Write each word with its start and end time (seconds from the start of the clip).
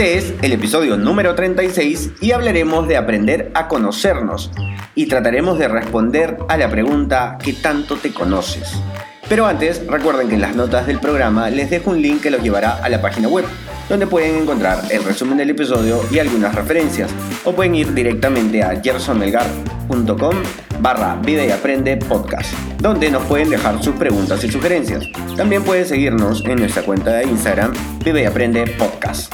Este 0.00 0.16
es 0.16 0.34
el 0.40 0.54
episodio 0.54 0.96
número 0.96 1.34
36 1.34 2.12
y 2.22 2.32
hablaremos 2.32 2.88
de 2.88 2.96
aprender 2.96 3.50
a 3.52 3.68
conocernos 3.68 4.50
y 4.94 5.04
trataremos 5.04 5.58
de 5.58 5.68
responder 5.68 6.38
a 6.48 6.56
la 6.56 6.70
pregunta 6.70 7.36
¿qué 7.44 7.52
tanto 7.52 7.96
te 7.96 8.10
conoces? 8.10 8.80
Pero 9.28 9.46
antes, 9.46 9.86
recuerden 9.86 10.28
que 10.28 10.36
en 10.36 10.40
las 10.40 10.56
notas 10.56 10.86
del 10.86 11.00
programa 11.00 11.50
les 11.50 11.68
dejo 11.68 11.90
un 11.90 12.00
link 12.00 12.22
que 12.22 12.30
los 12.30 12.42
llevará 12.42 12.82
a 12.82 12.88
la 12.88 13.02
página 13.02 13.28
web, 13.28 13.44
donde 13.90 14.06
pueden 14.06 14.36
encontrar 14.36 14.78
el 14.90 15.04
resumen 15.04 15.36
del 15.36 15.50
episodio 15.50 16.00
y 16.10 16.18
algunas 16.18 16.54
referencias, 16.54 17.10
o 17.44 17.52
pueden 17.52 17.74
ir 17.74 17.92
directamente 17.92 18.62
a 18.62 18.80
gersonmelgar.com 18.80 20.34
barra 20.80 21.16
Vida 21.16 21.44
y 21.44 21.50
Aprende 21.50 21.98
Podcast, 21.98 22.54
donde 22.78 23.10
nos 23.10 23.22
pueden 23.24 23.50
dejar 23.50 23.84
sus 23.84 23.94
preguntas 23.96 24.42
y 24.44 24.50
sugerencias. 24.50 25.04
También 25.36 25.62
pueden 25.62 25.84
seguirnos 25.84 26.42
en 26.46 26.58
nuestra 26.60 26.84
cuenta 26.84 27.12
de 27.16 27.24
Instagram, 27.24 27.74
Vive 28.02 28.22
y 28.22 28.24
Aprende 28.24 28.66
Podcast. 28.78 29.30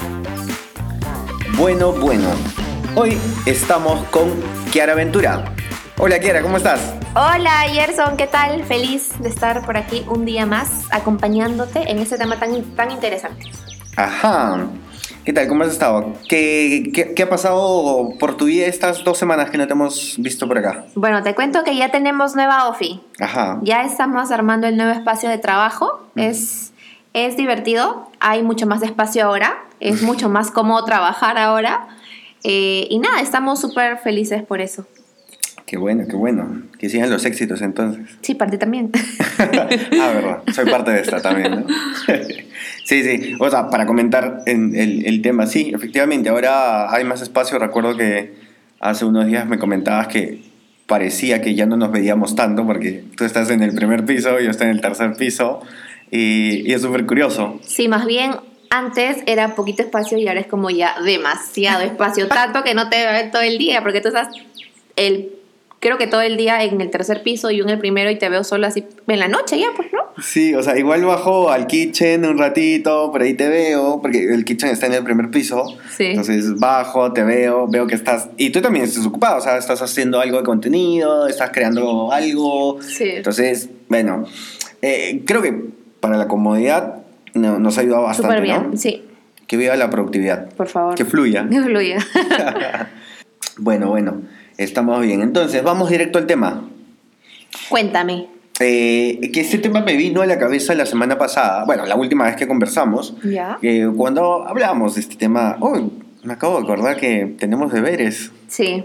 Bueno, 1.55 1.93
bueno. 1.93 2.29
Hoy 2.97 3.17
estamos 3.47 4.05
con 4.09 4.31
Kiara 4.73 4.95
Ventura. 4.95 5.45
Hola 5.99 6.19
Kiara, 6.19 6.43
¿cómo 6.43 6.57
estás? 6.57 6.95
Hola 7.15 7.61
Gerson, 7.69 8.17
¿qué 8.17 8.27
tal? 8.27 8.65
Feliz 8.65 9.11
de 9.21 9.29
estar 9.29 9.65
por 9.65 9.77
aquí 9.77 10.05
un 10.09 10.25
día 10.25 10.45
más 10.45 10.85
acompañándote 10.91 11.91
en 11.91 11.99
este 11.99 12.19
tema 12.19 12.39
tan, 12.39 12.63
tan 12.75 12.91
interesante. 12.91 13.51
Ajá. 13.97 14.67
¿Qué 15.25 15.33
tal? 15.33 15.49
¿Cómo 15.49 15.65
has 15.65 15.71
estado? 15.71 16.13
¿Qué, 16.29 16.91
qué, 16.93 17.15
qué 17.15 17.23
ha 17.23 17.29
pasado 17.29 18.11
por 18.21 18.37
tu 18.37 18.45
vida 18.47 18.67
estas 18.67 19.03
dos 19.03 19.17
semanas 19.17 19.51
que 19.51 19.59
no 19.59 19.67
te 19.67 19.73
hemos 19.73 20.17
visto 20.19 20.47
por 20.47 20.59
acá? 20.59 20.85
Bueno, 20.95 21.23
te 21.23 21.35
cuento 21.35 21.65
que 21.65 21.75
ya 21.77 21.91
tenemos 21.91 22.37
nueva 22.37 22.69
OFI. 22.69 23.01
Ajá. 23.21 23.59
Ya 23.63 23.83
estamos 23.83 24.31
armando 24.31 24.67
el 24.67 24.77
nuevo 24.77 24.93
espacio 24.93 25.29
de 25.29 25.39
trabajo. 25.39 26.09
Es, 26.15 26.73
es 27.17 27.39
divertido, 27.39 28.11
hay 28.21 28.43
mucho 28.43 28.67
más 28.67 28.83
espacio 28.83 29.25
ahora, 29.25 29.65
es 29.81 30.03
mucho 30.03 30.29
más 30.29 30.51
cómodo 30.51 30.85
trabajar 30.85 31.39
ahora. 31.39 31.89
Eh, 32.45 32.87
y 32.91 32.99
nada, 32.99 33.23
estamos 33.23 33.59
súper 33.59 33.97
felices 33.97 34.43
por 34.43 34.61
eso. 34.61 34.87
Qué 35.65 35.79
bueno, 35.79 36.05
qué 36.07 36.15
bueno. 36.15 36.65
Que 36.79 36.91
sigan 36.91 37.09
los 37.09 37.25
éxitos 37.25 37.63
entonces. 37.63 38.19
Sí, 38.21 38.35
parte 38.35 38.59
también. 38.59 38.91
ah, 39.39 40.13
verdad. 40.13 40.43
Soy 40.53 40.67
parte 40.67 40.91
de 40.91 41.01
esta 41.01 41.23
también, 41.23 41.53
¿no? 41.53 41.67
sí, 42.85 43.03
sí. 43.03 43.35
O 43.41 43.49
sea, 43.49 43.71
para 43.71 43.87
comentar 43.87 44.43
en 44.45 44.77
el, 44.77 45.07
el 45.07 45.23
tema, 45.23 45.47
sí, 45.47 45.73
efectivamente, 45.75 46.29
ahora 46.29 46.93
hay 46.95 47.05
más 47.05 47.23
espacio. 47.23 47.59
Recuerdo 47.59 47.97
que 47.97 48.35
hace 48.79 49.07
unos 49.07 49.27
días 49.27 49.47
me 49.47 49.59
comentabas 49.59 50.09
que 50.09 50.43
parecía 50.87 51.41
que 51.41 51.55
ya 51.55 51.65
no 51.65 51.79
nos 51.79 51.91
veíamos 51.91 52.37
tanto 52.37 52.67
porque 52.67 53.05
tú 53.17 53.25
estás 53.25 53.49
en 53.49 53.63
el 53.63 53.75
primer 53.75 54.05
piso, 54.05 54.39
yo 54.39 54.51
estoy 54.51 54.67
en 54.67 54.75
el 54.75 54.83
tercer 54.83 55.15
piso 55.15 55.63
y, 56.11 56.69
y 56.69 56.73
es 56.73 56.83
súper 56.83 57.07
curioso. 57.07 57.59
Sí, 57.63 57.89
más 57.89 58.07
bien 58.07 58.33
antes 58.71 59.19
era 59.27 59.55
poquito 59.55 59.83
espacio 59.83 60.19
y 60.19 60.27
ahora 60.29 60.41
es 60.41 60.47
como 60.47 60.71
ya 60.71 60.97
demasiado 61.05 61.83
espacio, 61.83 62.29
tanto 62.29 62.63
que 62.65 62.75
no 62.75 62.89
te 62.89 62.97
veo 62.97 63.31
todo 63.31 63.43
el 63.43 63.59
día 63.59 63.83
porque 63.83 64.01
tú 64.01 64.09
estás 64.09 64.29
el 64.97 65.33
creo 65.79 65.99
que 65.99 66.07
todo 66.07 66.23
el 66.23 66.37
día 66.37 66.65
en 66.65 66.81
el 66.81 66.91
tercer 66.91 67.23
piso 67.23 67.51
y 67.51 67.59
yo 67.59 67.65
en 67.65 67.71
el 67.71 67.79
primero 67.79 68.11
y 68.11 68.17
te 68.17 68.29
veo 68.29 68.45
solo 68.45 68.67
así 68.67 68.85
en 69.07 69.19
la 69.19 69.29
noche 69.29 69.59
ya, 69.59 69.69
pues, 69.77 69.93
¿no? 69.93 70.01
Sí, 70.21 70.55
o 70.55 70.63
sea, 70.63 70.79
igual 70.79 71.05
bajo 71.05 71.51
al 71.51 71.67
kitchen 71.67 72.25
un 72.25 72.39
ratito, 72.39 73.13
por 73.13 73.23
ahí 73.23 73.35
te 73.35 73.49
veo, 73.49 74.01
porque 74.01 74.25
el 74.33 74.45
kitchen 74.45 74.71
está 74.71 74.87
en 74.87 74.95
el 74.95 75.05
primer 75.05 75.31
piso. 75.31 75.77
Sí. 75.97 76.07
Entonces 76.07 76.59
bajo, 76.59 77.13
te 77.13 77.23
veo, 77.23 77.69
veo 77.69 77.87
que 77.87 77.95
estás... 77.95 78.31
Y 78.39 78.51
tú 78.51 78.63
también 78.63 78.87
estás 78.87 79.05
ocupado, 79.05 79.39
o 79.39 79.41
sea, 79.41 79.59
estás 79.59 79.83
haciendo 79.83 80.19
algo 80.19 80.39
de 80.39 80.45
contenido, 80.45 81.29
estás 81.29 81.51
creando 81.51 82.11
algo. 82.11 82.81
Sí. 82.81 83.11
Entonces, 83.17 83.69
bueno, 83.89 84.25
eh, 84.81 85.23
creo 85.27 85.43
que 85.43 85.67
para 86.07 86.19
la 86.19 86.29
comodidad 86.29 86.99
no- 87.35 87.59
nos 87.59 87.77
ha 87.79 87.81
ayudado 87.81 88.05
bastante, 88.05 88.29
Súper 88.37 88.43
bien, 88.45 88.71
¿no? 88.71 88.77
sí, 88.77 89.03
Que 89.49 89.57
viva 89.57 89.75
la 89.77 89.91
productividad. 89.91 90.49
por 90.55 90.69
favor. 90.69 90.95
Que 90.95 91.05
fluya. 91.05 91.45
Que 91.51 91.61
fluya. 91.61 91.99
Bueno, 93.59 93.89
bueno, 93.89 94.21
estamos 94.59 95.01
bien. 95.03 95.23
Entonces, 95.23 95.63
vamos 95.63 95.89
directo 95.91 96.19
al 96.19 96.27
tema. 96.27 96.69
Cuéntame. 97.71 98.27
Eh, 98.61 99.31
que 99.33 99.41
este 99.41 99.59
tema 99.59 99.81
me 99.81 99.97
vino 99.97 100.21
a 100.23 100.27
la 100.27 100.39
cabeza 100.39 100.75
la 100.75 100.85
semana 100.87 101.19
pasada, 101.19 101.65
bueno, 101.65 101.85
la 101.87 101.97
última 101.97 102.25
vez 102.27 102.37
que 102.37 102.47
conversamos, 102.47 103.15
Ya. 103.25 103.59
eh, 103.63 103.89
cuando 103.97 104.47
hablábamos 104.47 104.95
de 104.95 105.01
este 105.01 105.17
tema, 105.17 105.57
oh, 105.61 105.91
me 106.23 106.33
acabo 106.35 106.59
de 106.59 106.65
acordar 106.65 106.97
que 106.99 107.35
tenemos 107.39 107.73
deberes. 107.73 108.31
Sí. 108.49 108.85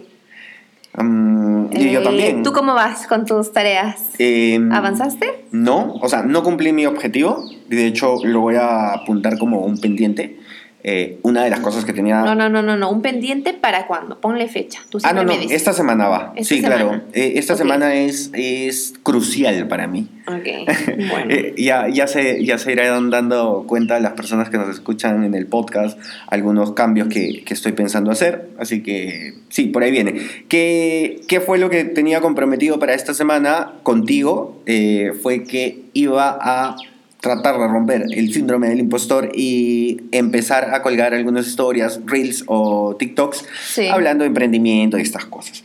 Mm, 0.97 1.67
y 1.71 1.91
yo 1.91 2.01
Eh, 2.01 2.03
también. 2.03 2.43
¿Tú 2.43 2.51
cómo 2.51 2.73
vas 2.73 3.07
con 3.07 3.25
tus 3.25 3.51
tareas? 3.53 4.01
Eh, 4.19 4.59
¿Avanzaste? 4.71 5.45
No, 5.51 5.93
o 6.01 6.09
sea, 6.09 6.23
no 6.23 6.43
cumplí 6.43 6.73
mi 6.73 6.85
objetivo, 6.85 7.43
y 7.69 7.75
de 7.75 7.85
hecho 7.87 8.15
lo 8.23 8.41
voy 8.41 8.55
a 8.55 8.93
apuntar 8.93 9.37
como 9.37 9.61
un 9.61 9.79
pendiente. 9.79 10.37
Eh, 10.83 11.19
una 11.21 11.43
de 11.43 11.49
las 11.49 11.59
cosas 11.59 11.85
que 11.85 11.93
tenía... 11.93 12.21
No, 12.21 12.33
no, 12.35 12.49
no, 12.49 12.61
no, 12.61 12.75
no. 12.75 12.89
Un 12.89 13.01
pendiente 13.01 13.53
para 13.53 13.85
cuándo. 13.87 14.19
Ponle 14.19 14.47
fecha. 14.47 14.79
Tú 14.89 14.97
Ah, 15.03 15.13
no, 15.13 15.23
no, 15.23 15.31
esta 15.33 15.73
semana 15.73 16.07
va. 16.07 16.33
Esta 16.35 16.55
sí, 16.55 16.61
semana. 16.61 16.75
claro. 16.75 17.01
Eh, 17.13 17.33
esta 17.35 17.53
Ok. 17.53 17.59
semana 17.59 17.93
es, 17.95 18.31
es 18.33 18.93
crucial 19.03 19.67
para 19.67 19.87
mí. 19.87 20.07
Ok, 20.27 20.67
bueno. 21.09 21.25
Eh, 21.29 21.53
ya, 21.57 21.87
ya, 21.87 22.07
se, 22.07 22.43
ya 22.43 22.57
se 22.57 22.71
irán 22.71 23.09
dando 23.09 23.65
cuenta 23.67 23.99
las 23.99 24.13
personas 24.13 24.49
que 24.49 24.57
nos 24.57 24.69
escuchan 24.69 25.23
en 25.23 25.35
el 25.35 25.45
podcast 25.47 25.99
algunos 26.27 26.73
cambios 26.73 27.07
que, 27.09 27.43
que 27.43 27.53
estoy 27.53 27.73
pensando 27.73 28.09
hacer. 28.11 28.49
Así 28.59 28.81
que 28.81 29.35
sí, 29.49 29.65
por 29.67 29.83
ahí 29.83 29.91
viene. 29.91 30.21
¿Qué, 30.47 31.21
qué 31.27 31.41
fue 31.41 31.57
lo 31.59 31.69
que 31.69 31.83
tenía 31.83 32.21
comprometido 32.21 32.79
para 32.79 32.93
esta 32.93 33.13
semana 33.13 33.73
contigo? 33.83 34.61
Eh, 34.65 35.11
fue 35.21 35.43
que 35.43 35.81
iba 35.93 36.37
a 36.41 36.75
tratar 37.21 37.57
de 37.59 37.67
romper 37.67 38.05
el 38.11 38.33
síndrome 38.33 38.67
del 38.69 38.79
impostor 38.79 39.31
y 39.33 40.01
empezar 40.11 40.73
a 40.73 40.81
colgar 40.81 41.13
algunas 41.13 41.47
historias, 41.47 42.01
reels 42.05 42.43
o 42.47 42.95
TikToks 42.97 43.45
Sí. 43.67 43.87
hablando 43.87 44.23
de 44.23 44.27
emprendimiento 44.27 44.97
y 44.97 45.01
estas 45.01 45.25
cosas. 45.25 45.63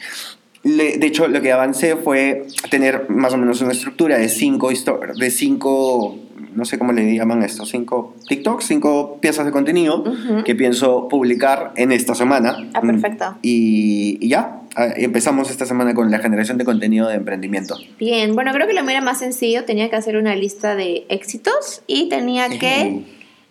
Le- 0.62 0.98
de 0.98 1.06
hecho, 1.06 1.28
lo 1.28 1.40
que 1.40 1.52
avancé 1.52 1.96
fue 1.96 2.46
tener 2.70 3.08
más 3.08 3.32
o 3.32 3.38
menos 3.38 3.60
una 3.62 3.72
estructura 3.72 4.18
de 4.18 4.28
cinco, 4.28 4.70
de 4.70 5.30
cinco 5.30 6.18
no 6.56 6.64
sé 6.64 6.78
cómo 6.78 6.92
le 6.92 7.14
llaman 7.14 7.42
esto, 7.42 7.64
cinco 7.66 8.14
TikToks, 8.28 8.64
cinco 8.64 9.18
piezas 9.20 9.44
de 9.46 9.52
contenido 9.52 10.04
que 10.44 10.54
pienso 10.54 11.06
publicar 11.08 11.72
en 11.76 11.92
esta 11.92 12.14
semana. 12.14 12.68
Ah, 12.74 12.80
perfecto. 12.80 13.36
Y, 13.42 14.18
y 14.20 14.28
ya, 14.28 14.60
ah, 14.74 14.88
empezamos 14.96 15.50
esta 15.50 15.66
semana 15.66 15.94
con 15.94 16.10
la 16.10 16.18
generación 16.18 16.58
de 16.58 16.64
contenido 16.64 17.08
de 17.08 17.16
emprendimiento. 17.16 17.76
Bien, 17.98 18.34
bueno, 18.34 18.52
creo 18.52 18.66
que 18.66 18.72
lo 18.72 18.88
era 18.88 19.00
más 19.00 19.18
sencillo. 19.18 19.64
Tenía 19.64 19.90
que 19.90 19.96
hacer 19.96 20.16
una 20.16 20.34
lista 20.34 20.74
de 20.74 21.04
éxitos 21.08 21.82
y 21.86 22.08
tenía 22.08 22.48
que 22.48 23.04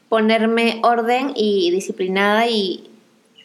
ponerme 0.09 0.79
orden 0.83 1.31
y 1.35 1.71
disciplinada 1.71 2.47
y, 2.47 2.89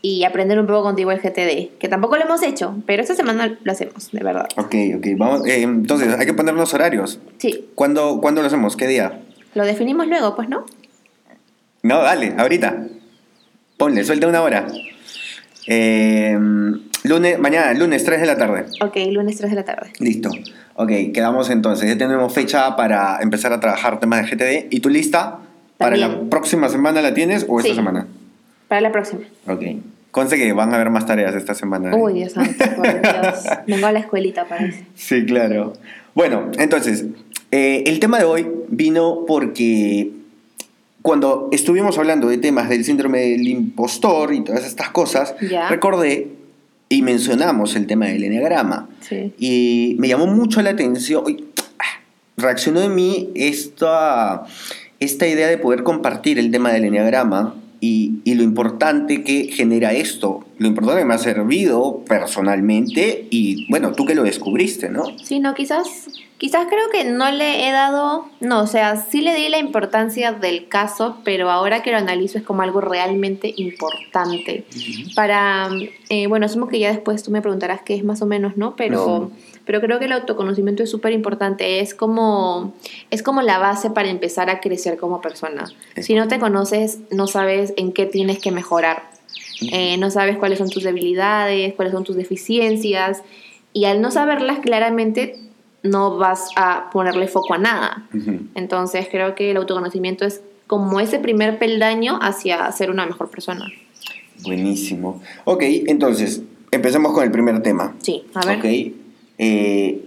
y 0.02 0.24
aprender 0.24 0.58
un 0.58 0.66
poco 0.66 0.82
contigo 0.82 1.10
el 1.10 1.18
GTD, 1.20 1.78
que 1.78 1.88
tampoco 1.88 2.16
lo 2.16 2.24
hemos 2.24 2.42
hecho, 2.42 2.76
pero 2.86 3.02
esta 3.02 3.14
semana 3.14 3.58
lo 3.62 3.72
hacemos, 3.72 4.10
de 4.12 4.22
verdad. 4.22 4.46
Ok, 4.56 4.74
ok, 4.96 5.06
vamos. 5.16 5.46
eh, 5.46 5.62
entonces, 5.62 6.14
hay 6.18 6.26
que 6.26 6.34
ponernos 6.34 6.72
horarios. 6.74 7.18
Sí, 7.38 7.66
¿Cuándo, 7.74 8.20
¿Cuándo 8.20 8.40
lo 8.40 8.46
hacemos? 8.46 8.76
¿Qué 8.76 8.86
día? 8.86 9.20
Lo 9.54 9.64
definimos 9.64 10.06
luego, 10.06 10.34
pues, 10.36 10.48
¿no? 10.48 10.64
No, 11.82 12.02
dale, 12.02 12.34
ahorita. 12.36 12.86
Ponle, 13.76 14.04
suelta 14.04 14.26
una 14.28 14.42
hora. 14.42 14.66
Eh, 15.66 16.36
lunes, 17.04 17.38
mañana, 17.38 17.72
lunes 17.74 18.04
3 18.04 18.20
de 18.20 18.26
la 18.26 18.36
tarde. 18.36 18.66
Ok, 18.82 18.96
lunes 19.10 19.36
3 19.38 19.50
de 19.50 19.56
la 19.56 19.64
tarde. 19.64 19.92
Listo. 19.98 20.30
Ok, 20.74 20.90
quedamos 21.14 21.50
entonces. 21.50 21.88
Ya 21.88 21.96
tenemos 21.98 22.32
fecha 22.32 22.76
para 22.76 23.18
empezar 23.22 23.52
a 23.52 23.60
trabajar 23.60 24.00
temas 24.00 24.22
de 24.22 24.36
GTD. 24.36 24.66
¿Y 24.70 24.80
tu 24.80 24.88
lista? 24.88 25.38
¿Para 25.78 25.96
la 25.96 26.20
próxima 26.28 26.68
semana 26.68 27.00
la 27.00 27.14
tienes 27.14 27.46
o 27.48 27.58
esta 27.58 27.70
Sí. 27.70 27.76
semana? 27.76 28.06
Para 28.68 28.82
la 28.82 28.92
próxima. 28.92 29.22
Ok. 29.46 29.62
Conste 30.10 30.36
que 30.36 30.52
van 30.52 30.72
a 30.72 30.76
haber 30.76 30.90
más 30.90 31.06
tareas 31.06 31.34
esta 31.34 31.54
semana. 31.54 31.90
¿eh? 31.90 31.94
Uy, 31.96 32.14
Dios 32.14 32.32
santo, 32.32 32.64
por 32.76 33.00
Dios. 33.00 33.44
Vengo 33.66 33.86
a 33.86 33.92
la 33.92 34.00
escuelita, 34.00 34.44
parece. 34.44 34.84
Sí, 34.94 35.24
claro. 35.24 35.72
Bueno, 36.14 36.50
entonces, 36.58 37.04
eh, 37.50 37.84
el 37.86 38.00
tema 38.00 38.18
de 38.18 38.24
hoy 38.24 38.46
vino 38.68 39.24
porque 39.26 40.10
cuando 41.02 41.48
estuvimos 41.52 41.98
hablando 41.98 42.28
de 42.28 42.38
temas 42.38 42.68
del 42.68 42.84
síndrome 42.84 43.20
del 43.20 43.48
impostor 43.48 44.34
y 44.34 44.44
todas 44.44 44.64
estas 44.64 44.90
cosas, 44.90 45.34
recordé 45.68 46.28
y 46.88 47.02
mencionamos 47.02 47.76
el 47.76 47.86
tema 47.86 48.06
del 48.06 48.24
enneagrama. 48.24 48.88
Sí. 49.00 49.32
Y 49.38 49.96
me 49.98 50.08
llamó 50.08 50.26
mucho 50.26 50.60
la 50.60 50.70
atención, 50.70 51.24
ah, 51.78 52.00
reaccionó 52.36 52.82
en 52.82 52.94
mí 52.94 53.30
esta, 53.34 54.44
esta 54.98 55.26
idea 55.26 55.48
de 55.48 55.56
poder 55.56 55.82
compartir 55.82 56.38
el 56.38 56.50
tema 56.50 56.72
del 56.72 56.84
enneagrama 56.84 57.54
y, 57.80 58.20
y, 58.24 58.34
lo 58.34 58.42
importante 58.42 59.24
que 59.24 59.44
genera 59.44 59.92
esto, 59.92 60.44
lo 60.58 60.68
importante 60.68 61.00
que 61.00 61.06
me 61.06 61.14
ha 61.14 61.18
servido 61.18 62.04
personalmente 62.06 63.26
y 63.30 63.66
bueno, 63.70 63.92
tú 63.92 64.04
que 64.04 64.14
lo 64.14 64.22
descubriste, 64.22 64.90
¿no? 64.90 65.04
Sí, 65.22 65.40
no, 65.40 65.54
quizás, 65.54 66.08
quizás 66.36 66.66
creo 66.68 66.90
que 66.92 67.10
no 67.10 67.30
le 67.30 67.66
he 67.66 67.72
dado, 67.72 68.26
no, 68.40 68.60
o 68.60 68.66
sea, 68.66 68.96
sí 68.96 69.22
le 69.22 69.34
di 69.34 69.48
la 69.48 69.58
importancia 69.58 70.32
del 70.32 70.68
caso, 70.68 71.18
pero 71.24 71.50
ahora 71.50 71.82
que 71.82 71.90
lo 71.90 71.96
analizo 71.96 72.36
es 72.36 72.44
como 72.44 72.62
algo 72.62 72.82
realmente 72.82 73.54
importante. 73.56 74.64
Para, 75.14 75.70
eh, 76.10 76.26
bueno, 76.26 76.46
asumo 76.46 76.68
que 76.68 76.78
ya 76.78 76.90
después 76.90 77.22
tú 77.22 77.30
me 77.30 77.40
preguntarás 77.40 77.80
qué 77.82 77.94
es 77.94 78.04
más 78.04 78.20
o 78.20 78.26
menos, 78.26 78.58
¿no? 78.58 78.76
Pero 78.76 79.30
pero 79.70 79.80
creo 79.80 80.00
que 80.00 80.06
el 80.06 80.12
autoconocimiento 80.12 80.82
es 80.82 80.90
súper 80.90 81.12
importante, 81.12 81.78
es 81.78 81.94
como, 81.94 82.74
es 83.12 83.22
como 83.22 83.40
la 83.40 83.58
base 83.58 83.88
para 83.88 84.08
empezar 84.08 84.50
a 84.50 84.58
crecer 84.58 84.96
como 84.96 85.20
persona. 85.20 85.70
Si 85.96 86.16
no 86.16 86.26
te 86.26 86.40
conoces, 86.40 86.98
no 87.12 87.28
sabes 87.28 87.72
en 87.76 87.92
qué 87.92 88.04
tienes 88.04 88.40
que 88.40 88.50
mejorar, 88.50 89.04
eh, 89.70 89.96
no 89.96 90.10
sabes 90.10 90.38
cuáles 90.38 90.58
son 90.58 90.70
tus 90.70 90.82
debilidades, 90.82 91.74
cuáles 91.74 91.92
son 91.92 92.02
tus 92.02 92.16
deficiencias, 92.16 93.22
y 93.72 93.84
al 93.84 94.02
no 94.02 94.10
saberlas 94.10 94.58
claramente, 94.58 95.36
no 95.84 96.16
vas 96.16 96.48
a 96.56 96.90
ponerle 96.92 97.28
foco 97.28 97.54
a 97.54 97.58
nada. 97.58 98.08
Entonces 98.56 99.06
creo 99.08 99.36
que 99.36 99.52
el 99.52 99.56
autoconocimiento 99.56 100.24
es 100.24 100.40
como 100.66 100.98
ese 100.98 101.20
primer 101.20 101.60
peldaño 101.60 102.18
hacia 102.20 102.72
ser 102.72 102.90
una 102.90 103.06
mejor 103.06 103.30
persona. 103.30 103.66
Buenísimo. 104.42 105.22
Ok, 105.44 105.62
entonces, 105.86 106.42
empecemos 106.72 107.12
con 107.12 107.22
el 107.22 107.30
primer 107.30 107.62
tema. 107.62 107.94
Sí, 108.00 108.24
a 108.34 108.44
ver. 108.44 108.58
Ok, 108.58 108.99
eh, 109.42 110.04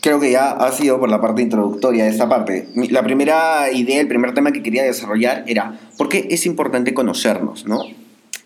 creo 0.00 0.18
que 0.18 0.32
ya 0.32 0.50
ha 0.50 0.72
sido 0.72 0.98
por 0.98 1.08
la 1.08 1.20
parte 1.20 1.42
introductoria 1.42 2.04
de 2.04 2.10
esta 2.10 2.28
parte. 2.28 2.68
La 2.90 3.04
primera 3.04 3.70
idea, 3.72 4.00
el 4.00 4.08
primer 4.08 4.34
tema 4.34 4.50
que 4.50 4.64
quería 4.64 4.82
desarrollar 4.82 5.44
era 5.46 5.78
por 5.96 6.08
qué 6.08 6.26
es 6.28 6.44
importante 6.44 6.92
conocernos, 6.92 7.66
¿no? 7.66 7.82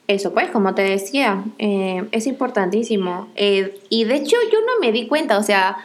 Eso, 0.07 0.35
pues, 0.35 0.51
como 0.51 0.75
te 0.75 0.83
decía, 0.83 1.45
eh, 1.59 2.05
es 2.13 2.27
importantísimo. 2.27 3.29
Eh, 3.37 3.81
y 3.89 4.05
de 4.05 4.17
hecho 4.17 4.37
yo 4.53 4.59
no 4.61 4.81
me 4.83 4.93
di 4.93 5.09
cuenta, 5.09 5.39
o 5.39 5.43
sea, 5.43 5.79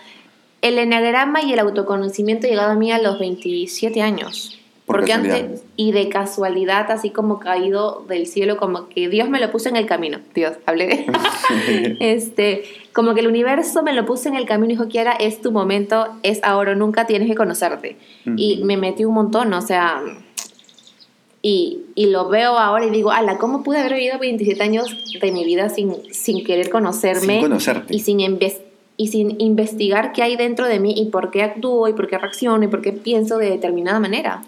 el 0.62 0.78
enagrama 0.78 1.42
y 1.44 1.54
el 1.54 1.60
autoconocimiento 1.60 2.48
llegado 2.48 2.72
a 2.72 2.76
mí 2.76 2.92
a 2.92 3.00
los 3.00 3.18
27 3.18 4.02
años. 4.02 4.60
Porque 4.86 5.14
antes, 5.14 5.64
y 5.76 5.94
de 5.94 6.10
casualidad, 6.10 6.92
así 6.92 7.10
como 7.10 7.40
caído 7.40 8.06
del 8.08 8.28
cielo, 8.28 8.58
como 8.58 8.88
que 8.88 9.10
Dios 9.10 9.30
me 9.30 9.40
lo 9.40 9.52
puso 9.52 9.68
en 9.68 9.78
el 9.78 9.88
camino. 9.88 10.20
Dios, 10.36 10.54
hablé. 10.68 11.08
este, 12.00 12.64
como 12.94 13.16
que 13.16 13.22
el 13.22 13.28
universo 13.28 13.82
me 13.82 13.94
lo 13.94 14.06
puso 14.06 14.30
en 14.30 14.36
el 14.36 14.46
camino 14.46 14.74
y 14.74 14.76
dijo, 14.76 14.88
Kiara, 14.88 15.14
es 15.14 15.42
tu 15.42 15.52
momento, 15.52 16.08
es 16.22 16.40
ahora 16.44 16.74
o 16.74 16.76
nunca, 16.76 17.08
tienes 17.08 17.28
que 17.28 17.36
conocerte. 17.36 17.98
Y 18.38 18.64
me 18.64 18.78
metí 18.78 19.06
un 19.06 19.16
montón, 19.16 19.52
o 19.54 19.62
sea, 19.62 20.04
y, 21.42 21.82
y, 21.96 22.08
lo 22.08 22.30
veo 22.30 22.58
ahora 22.58 22.86
y 22.86 22.90
digo, 22.90 23.12
ala, 23.12 23.38
¿cómo 23.38 23.64
pude 23.64 23.80
haber 23.80 23.94
vivido 23.94 24.18
27 24.18 24.64
años 24.64 25.20
de 25.20 25.32
mi 25.32 25.46
vida 25.46 25.70
sin, 25.70 25.96
sin 26.12 26.44
querer 26.44 26.70
conocerme? 26.70 27.34
Sin 27.34 27.42
conocerte. 27.42 27.96
Y 27.96 28.00
sin 28.00 28.20
y 28.98 29.08
sin 29.08 29.40
investigar 29.42 30.14
qué 30.14 30.24
hay 30.24 30.38
dentro 30.38 30.68
de 30.68 30.80
mí 30.80 30.94
y 30.98 31.06
por 31.06 31.32
qué 31.32 31.44
actúo 31.44 31.88
y 31.88 31.94
por 31.94 32.08
qué 32.08 32.18
reacciono 32.18 32.64
y 32.64 32.68
por 32.68 32.82
qué 32.82 32.94
pienso 32.94 33.38
de 33.38 33.50
determinada 33.50 34.00
manera. 34.00 34.42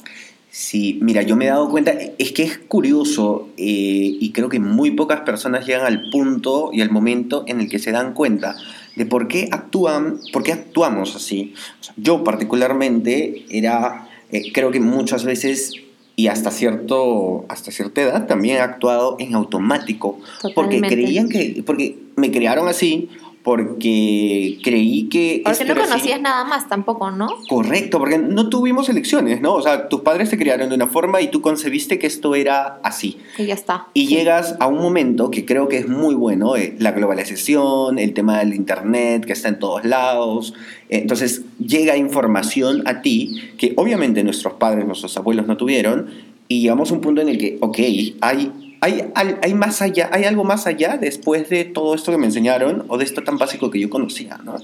Sí, 0.59 0.97
mira, 1.03 1.21
yo 1.21 1.35
me 1.35 1.45
he 1.45 1.49
dado 1.49 1.69
cuenta, 1.69 1.93
es 2.17 2.31
que 2.31 2.41
es 2.41 2.57
curioso 2.57 3.47
eh, 3.57 4.17
y 4.19 4.31
creo 4.31 4.49
que 4.49 4.59
muy 4.59 4.89
pocas 4.89 5.19
personas 5.19 5.67
llegan 5.67 5.85
al 5.85 6.09
punto 6.09 6.71
y 6.73 6.81
al 6.81 6.89
momento 6.89 7.43
en 7.45 7.61
el 7.61 7.69
que 7.69 7.77
se 7.77 7.91
dan 7.91 8.15
cuenta 8.15 8.55
de 8.95 9.05
por 9.05 9.27
qué 9.27 9.49
actúan, 9.51 10.17
por 10.33 10.41
qué 10.41 10.53
actuamos 10.53 11.15
así. 11.15 11.53
yo 11.95 12.23
particularmente 12.23 13.45
era, 13.51 14.09
eh, 14.31 14.51
creo 14.51 14.71
que 14.71 14.79
muchas 14.79 15.25
veces 15.25 15.73
y 16.15 16.25
hasta 16.25 16.49
cierto 16.49 17.45
hasta 17.49 17.69
cierta 17.69 18.01
edad 18.01 18.25
también 18.25 18.57
he 18.57 18.61
actuado 18.61 19.17
en 19.19 19.35
automático 19.35 20.19
porque 20.55 20.81
creían 20.81 21.29
que 21.29 21.61
porque 21.63 21.99
me 22.15 22.31
crearon 22.31 22.67
así 22.67 23.09
porque 23.47 24.59
creí 24.61 25.07
que... 25.07 25.41
Porque 25.45 25.63
no 25.63 25.75
conocías 25.75 26.19
nada 26.19 26.43
más 26.43 26.67
tampoco, 26.67 27.11
¿no? 27.11 27.29
Correcto, 27.47 27.97
porque 27.97 28.17
no 28.17 28.49
tuvimos 28.49 28.89
elecciones, 28.89 29.39
¿no? 29.39 29.53
O 29.53 29.61
sea, 29.61 29.87
tus 29.87 30.01
padres 30.01 30.29
te 30.29 30.37
criaron 30.37 30.67
de 30.67 30.75
una 30.75 30.87
forma 30.87 31.21
y 31.21 31.29
tú 31.29 31.39
concebiste 31.39 31.97
que 31.97 32.07
esto 32.07 32.35
era 32.35 32.81
así. 32.83 33.19
Y 33.37 33.45
ya 33.45 33.53
está. 33.53 33.87
Y 33.93 34.07
llegas 34.07 34.57
a 34.59 34.67
un 34.67 34.79
momento 34.79 35.31
que 35.31 35.45
creo 35.45 35.69
que 35.69 35.77
es 35.77 35.87
muy 35.87 36.13
bueno, 36.13 36.57
eh, 36.57 36.75
la 36.77 36.91
globalización, 36.91 37.99
el 37.99 38.13
tema 38.13 38.39
del 38.39 38.53
Internet 38.53 39.23
que 39.23 39.31
está 39.31 39.47
en 39.47 39.59
todos 39.59 39.85
lados. 39.85 40.53
entonces 40.89 41.43
llega 41.57 41.95
información 41.95 42.85
a 42.85 43.01
ti 43.01 43.53
que 43.57 43.71
obviamente 43.77 44.25
nuestros 44.25 44.55
padres, 44.55 44.85
nuestros 44.85 45.15
abuelos 45.15 45.47
no 45.47 45.55
tuvieron 45.55 46.09
y 46.49 46.63
llegamos 46.63 46.91
a 46.91 46.95
un 46.95 46.99
punto 46.99 47.21
en 47.21 47.29
el 47.29 47.37
que, 47.37 47.57
ok, 47.61 47.79
hay 48.19 48.66
hay, 48.81 49.05
hay, 49.15 49.53
más 49.53 49.81
allá, 49.81 50.09
hay 50.11 50.25
algo 50.25 50.43
más 50.43 50.67
allá 50.67 50.97
después 50.97 51.49
de 51.49 51.65
todo 51.65 51.95
esto 51.95 52.11
que 52.11 52.17
me 52.17 52.25
enseñaron 52.25 52.85
o 52.87 52.97
de 52.97 53.05
esto 53.05 53.23
tan 53.23 53.37
básico 53.37 53.71
que 53.71 53.79
yo 53.79 53.89
conocía, 53.89 54.39
¿no? 54.43 54.55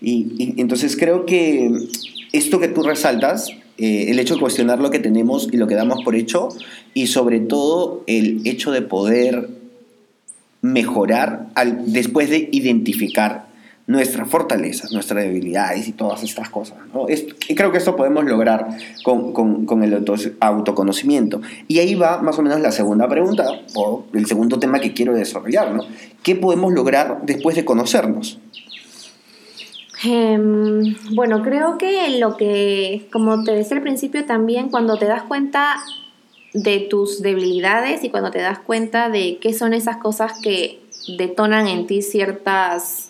Y, 0.00 0.54
entonces 0.60 0.96
creo 0.96 1.26
que 1.26 1.70
esto 2.32 2.60
que 2.60 2.68
tú 2.68 2.82
resaltas, 2.82 3.50
eh, 3.76 4.06
el 4.08 4.18
hecho 4.18 4.34
de 4.34 4.40
cuestionar 4.40 4.80
lo 4.80 4.90
que 4.90 4.98
tenemos 4.98 5.48
y 5.52 5.56
lo 5.56 5.66
que 5.66 5.74
damos 5.74 6.02
por 6.04 6.14
hecho, 6.14 6.48
y 6.94 7.08
sobre 7.08 7.40
todo 7.40 8.04
el 8.06 8.46
hecho 8.46 8.70
de 8.70 8.82
poder 8.82 9.48
mejorar 10.62 11.48
al, 11.54 11.92
después 11.92 12.30
de 12.30 12.48
identificar 12.52 13.47
nuestras 13.88 14.28
fortalezas, 14.28 14.92
nuestras 14.92 15.24
debilidades 15.24 15.88
y 15.88 15.92
todas 15.92 16.22
estas 16.22 16.50
cosas. 16.50 16.76
y 17.48 17.54
creo 17.54 17.72
que 17.72 17.78
esto 17.78 17.96
podemos 17.96 18.22
lograr 18.26 18.68
con, 19.02 19.32
con, 19.32 19.64
con, 19.64 19.82
el 19.82 20.04
autoconocimiento. 20.40 21.40
Y 21.68 21.78
ahí 21.78 21.94
va 21.94 22.20
más 22.20 22.38
o 22.38 22.42
menos 22.42 22.60
la 22.60 22.70
segunda 22.70 23.08
pregunta, 23.08 23.46
o 23.74 24.04
el 24.12 24.26
segundo 24.26 24.58
tema 24.58 24.78
que 24.78 24.92
quiero 24.92 25.14
desarrollar. 25.14 25.72
¿no? 25.72 25.84
¿Qué 26.22 26.36
podemos 26.36 26.74
lograr 26.74 27.22
después 27.22 27.56
de 27.56 27.64
conocernos? 27.64 28.38
Em, 30.04 30.94
bueno, 31.14 31.42
creo 31.42 31.78
que 31.78 32.18
lo 32.18 32.36
que, 32.36 33.08
como 33.10 33.42
te 33.42 33.52
decía 33.52 33.78
al 33.78 33.82
principio 33.82 34.26
también, 34.26 34.68
cuando 34.68 34.98
te 34.98 35.06
das 35.06 35.22
cuenta 35.22 35.76
de 36.52 36.80
tus 36.80 37.22
debilidades 37.22 38.04
y 38.04 38.10
cuando 38.10 38.30
te 38.30 38.40
das 38.40 38.58
cuenta 38.58 39.08
de 39.08 39.38
qué 39.40 39.54
son 39.54 39.72
esas 39.72 39.96
cosas 39.96 40.34
que 40.42 40.78
detonan 41.16 41.66
en 41.66 41.86
ti 41.86 42.02
ciertas 42.02 43.07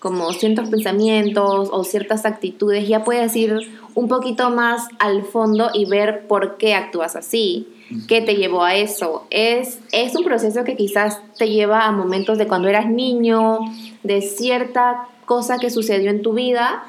como 0.00 0.32
ciertos 0.32 0.68
pensamientos 0.70 1.68
o 1.70 1.84
ciertas 1.84 2.24
actitudes, 2.24 2.88
ya 2.88 3.04
puedes 3.04 3.36
ir 3.36 3.56
un 3.94 4.08
poquito 4.08 4.50
más 4.50 4.88
al 4.98 5.22
fondo 5.24 5.70
y 5.72 5.84
ver 5.84 6.26
por 6.26 6.56
qué 6.56 6.74
actúas 6.74 7.16
así, 7.16 7.68
qué 8.08 8.22
te 8.22 8.36
llevó 8.36 8.64
a 8.64 8.74
eso. 8.74 9.26
Es, 9.30 9.78
es 9.92 10.16
un 10.16 10.24
proceso 10.24 10.64
que 10.64 10.74
quizás 10.74 11.20
te 11.36 11.50
lleva 11.50 11.86
a 11.86 11.92
momentos 11.92 12.38
de 12.38 12.48
cuando 12.48 12.68
eras 12.68 12.86
niño, 12.86 13.58
de 14.02 14.22
cierta 14.22 15.06
cosa 15.26 15.58
que 15.58 15.70
sucedió 15.70 16.10
en 16.10 16.22
tu 16.22 16.32
vida 16.32 16.82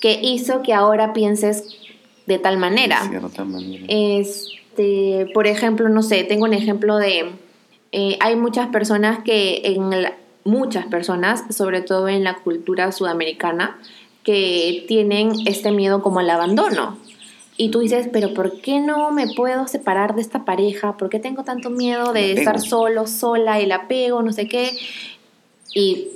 que 0.00 0.18
hizo 0.22 0.62
que 0.62 0.74
ahora 0.74 1.12
pienses 1.12 1.78
de 2.26 2.38
tal 2.38 2.58
manera. 2.58 3.00
Este, 3.88 5.26
por 5.32 5.46
ejemplo, 5.46 5.88
no 5.88 6.02
sé, 6.02 6.24
tengo 6.24 6.44
un 6.44 6.54
ejemplo 6.54 6.96
de... 6.96 7.30
Eh, 7.92 8.18
hay 8.20 8.36
muchas 8.36 8.68
personas 8.68 9.20
que 9.24 9.62
en 9.64 9.92
el, 9.92 10.08
muchas 10.46 10.86
personas, 10.86 11.44
sobre 11.54 11.82
todo 11.82 12.08
en 12.08 12.24
la 12.24 12.36
cultura 12.36 12.92
sudamericana, 12.92 13.78
que 14.24 14.84
tienen 14.88 15.32
este 15.46 15.70
miedo 15.70 16.02
como 16.02 16.20
al 16.20 16.30
abandono. 16.30 16.98
Y 17.58 17.70
tú 17.70 17.80
dices, 17.80 18.08
pero 18.12 18.34
¿por 18.34 18.60
qué 18.60 18.80
no 18.80 19.10
me 19.12 19.28
puedo 19.34 19.66
separar 19.66 20.14
de 20.14 20.20
esta 20.20 20.44
pareja? 20.44 20.96
¿Por 20.96 21.08
qué 21.08 21.18
tengo 21.18 21.42
tanto 21.42 21.70
miedo 21.70 22.12
de 22.12 22.32
estar 22.32 22.60
solo, 22.60 23.06
sola, 23.06 23.58
el 23.60 23.72
apego, 23.72 24.22
no 24.22 24.32
sé 24.32 24.46
qué? 24.46 24.76
Y 25.74 26.08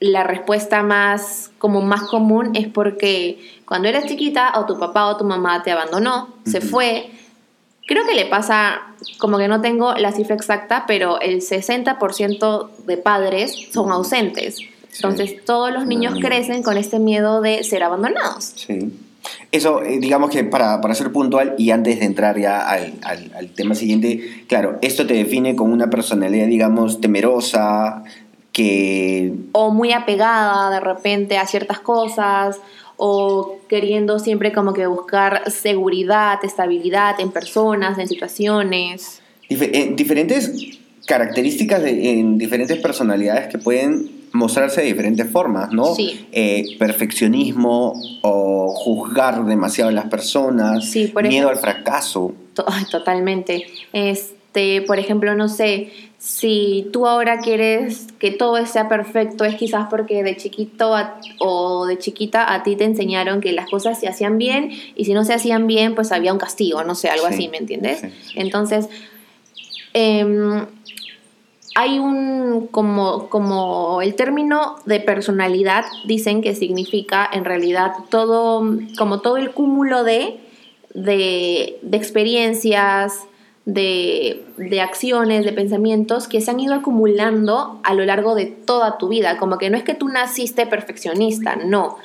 la 0.00 0.24
respuesta 0.24 0.82
más 0.82 1.50
como 1.58 1.82
más 1.82 2.02
común 2.02 2.50
es 2.54 2.68
porque 2.68 3.60
cuando 3.66 3.88
eras 3.88 4.06
chiquita 4.06 4.52
o 4.58 4.66
tu 4.66 4.78
papá 4.78 5.06
o 5.06 5.16
tu 5.16 5.24
mamá 5.24 5.62
te 5.62 5.70
abandonó, 5.70 6.34
se 6.44 6.60
fue, 6.60 7.10
Creo 7.86 8.04
que 8.04 8.14
le 8.14 8.26
pasa, 8.26 8.80
como 9.18 9.38
que 9.38 9.48
no 9.48 9.60
tengo 9.60 9.94
la 9.94 10.12
cifra 10.12 10.34
exacta, 10.34 10.84
pero 10.86 11.20
el 11.20 11.40
60% 11.40 12.68
de 12.86 12.96
padres 12.96 13.68
son 13.72 13.92
ausentes. 13.92 14.58
Entonces 14.94 15.44
todos 15.44 15.72
los 15.72 15.86
niños 15.86 16.18
crecen 16.20 16.62
con 16.62 16.76
este 16.78 16.98
miedo 16.98 17.40
de 17.40 17.62
ser 17.64 17.82
abandonados. 17.82 18.52
Sí. 18.56 18.92
Eso, 19.52 19.82
eh, 19.82 19.98
digamos 19.98 20.30
que 20.30 20.44
para, 20.44 20.80
para, 20.80 20.94
ser 20.94 21.12
puntual 21.12 21.54
y 21.58 21.70
antes 21.70 21.98
de 21.98 22.06
entrar 22.06 22.38
ya 22.38 22.60
al, 22.60 22.94
al, 23.02 23.48
tema 23.50 23.74
siguiente, 23.74 24.44
claro, 24.48 24.78
esto 24.82 25.06
te 25.06 25.14
define 25.14 25.56
como 25.56 25.72
una 25.72 25.90
personalidad, 25.90 26.46
digamos, 26.46 27.00
temerosa, 27.00 28.04
que... 28.52 29.34
O 29.52 29.70
muy 29.70 29.92
apegada 29.92 30.70
de 30.70 30.80
repente 30.80 31.38
a 31.38 31.46
ciertas 31.46 31.80
cosas, 31.80 32.58
o 32.96 33.58
queriendo 33.68 34.18
siempre 34.18 34.52
como 34.52 34.72
que 34.72 34.86
buscar 34.86 35.50
seguridad, 35.50 36.38
estabilidad 36.44 37.20
en 37.20 37.30
personas, 37.30 37.98
en 37.98 38.08
situaciones. 38.08 39.20
Eh, 39.48 39.92
diferentes 39.94 40.78
características 41.06 41.82
en 41.84 42.36
diferentes 42.38 42.78
personalidades 42.78 43.48
que 43.48 43.58
pueden 43.58 44.10
mostrarse 44.32 44.80
de 44.80 44.88
diferentes 44.88 45.30
formas, 45.30 45.70
¿no? 45.72 45.94
Sí. 45.94 46.26
Eh, 46.32 46.76
perfeccionismo 46.78 47.94
o 48.22 48.74
juzgar 48.74 49.44
demasiado 49.44 49.90
a 49.90 49.92
las 49.92 50.06
personas, 50.06 50.84
Sí, 50.90 51.06
por 51.06 51.22
miedo 51.22 51.50
ejemplo- 51.50 51.68
al 51.70 51.74
fracaso. 51.74 52.32
To- 52.54 52.66
Totalmente. 52.90 53.66
Este, 54.56 54.80
por 54.80 54.98
ejemplo, 54.98 55.34
no 55.34 55.48
sé, 55.48 55.92
si 56.18 56.88
tú 56.90 57.06
ahora 57.06 57.40
quieres 57.40 58.06
que 58.18 58.30
todo 58.30 58.64
sea 58.64 58.88
perfecto, 58.88 59.44
es 59.44 59.54
quizás 59.56 59.88
porque 59.90 60.22
de 60.22 60.34
chiquito 60.34 60.94
a- 60.96 61.20
o 61.38 61.84
de 61.84 61.98
chiquita 61.98 62.50
a 62.54 62.62
ti 62.62 62.74
te 62.74 62.84
enseñaron 62.84 63.42
que 63.42 63.52
las 63.52 63.68
cosas 63.68 64.00
se 64.00 64.08
hacían 64.08 64.38
bien 64.38 64.70
y 64.96 65.04
si 65.04 65.12
no 65.12 65.24
se 65.24 65.34
hacían 65.34 65.66
bien, 65.66 65.94
pues 65.94 66.10
había 66.10 66.32
un 66.32 66.38
castigo, 66.38 66.82
no 66.84 66.94
sé, 66.94 67.10
algo 67.10 67.26
Sí, 67.28 67.34
así, 67.34 67.48
¿me 67.48 67.58
entiendes? 67.58 68.00
sí, 68.00 68.08
sí. 68.28 68.32
Entonces, 68.36 68.88
em, 69.92 70.64
hay 71.74 71.98
un, 71.98 72.66
como, 72.70 73.28
como 73.28 74.00
el 74.00 74.14
término 74.14 74.76
de 74.86 75.00
personalidad, 75.00 75.84
dicen 76.06 76.40
que 76.40 76.54
significa 76.54 77.28
en 77.30 77.44
realidad 77.44 77.92
todo, 78.08 78.64
como 78.96 79.20
todo 79.20 79.36
el 79.36 79.50
cúmulo 79.50 80.02
de, 80.02 80.38
de, 80.94 81.78
de 81.82 81.96
experiencias, 81.98 83.18
de, 83.66 84.44
de 84.56 84.80
acciones, 84.80 85.44
de 85.44 85.52
pensamientos 85.52 86.28
que 86.28 86.40
se 86.40 86.50
han 86.50 86.60
ido 86.60 86.72
acumulando 86.72 87.80
a 87.82 87.92
lo 87.92 88.04
largo 88.04 88.34
de 88.34 88.46
toda 88.46 88.96
tu 88.96 89.08
vida. 89.08 89.36
Como 89.36 89.58
que 89.58 89.68
no 89.68 89.76
es 89.76 89.82
que 89.82 89.94
tú 89.94 90.08
naciste 90.08 90.66
perfeccionista, 90.66 91.56
no. 91.56 91.98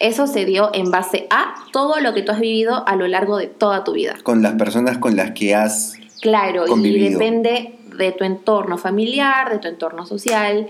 Eso 0.00 0.26
se 0.26 0.44
dio 0.44 0.70
en 0.74 0.90
base 0.90 1.28
a 1.30 1.54
todo 1.70 2.00
lo 2.00 2.12
que 2.14 2.22
tú 2.22 2.32
has 2.32 2.40
vivido 2.40 2.82
a 2.88 2.96
lo 2.96 3.06
largo 3.06 3.36
de 3.36 3.46
toda 3.46 3.84
tu 3.84 3.92
vida. 3.92 4.16
Con 4.24 4.42
las 4.42 4.54
personas 4.54 4.98
con 4.98 5.14
las 5.14 5.30
que 5.32 5.54
has... 5.54 5.94
Claro, 6.20 6.64
y 6.76 7.08
depende 7.10 7.74
de 7.96 8.12
tu 8.12 8.24
entorno 8.24 8.78
familiar, 8.78 9.52
de 9.52 9.58
tu 9.58 9.68
entorno 9.68 10.06
social. 10.06 10.68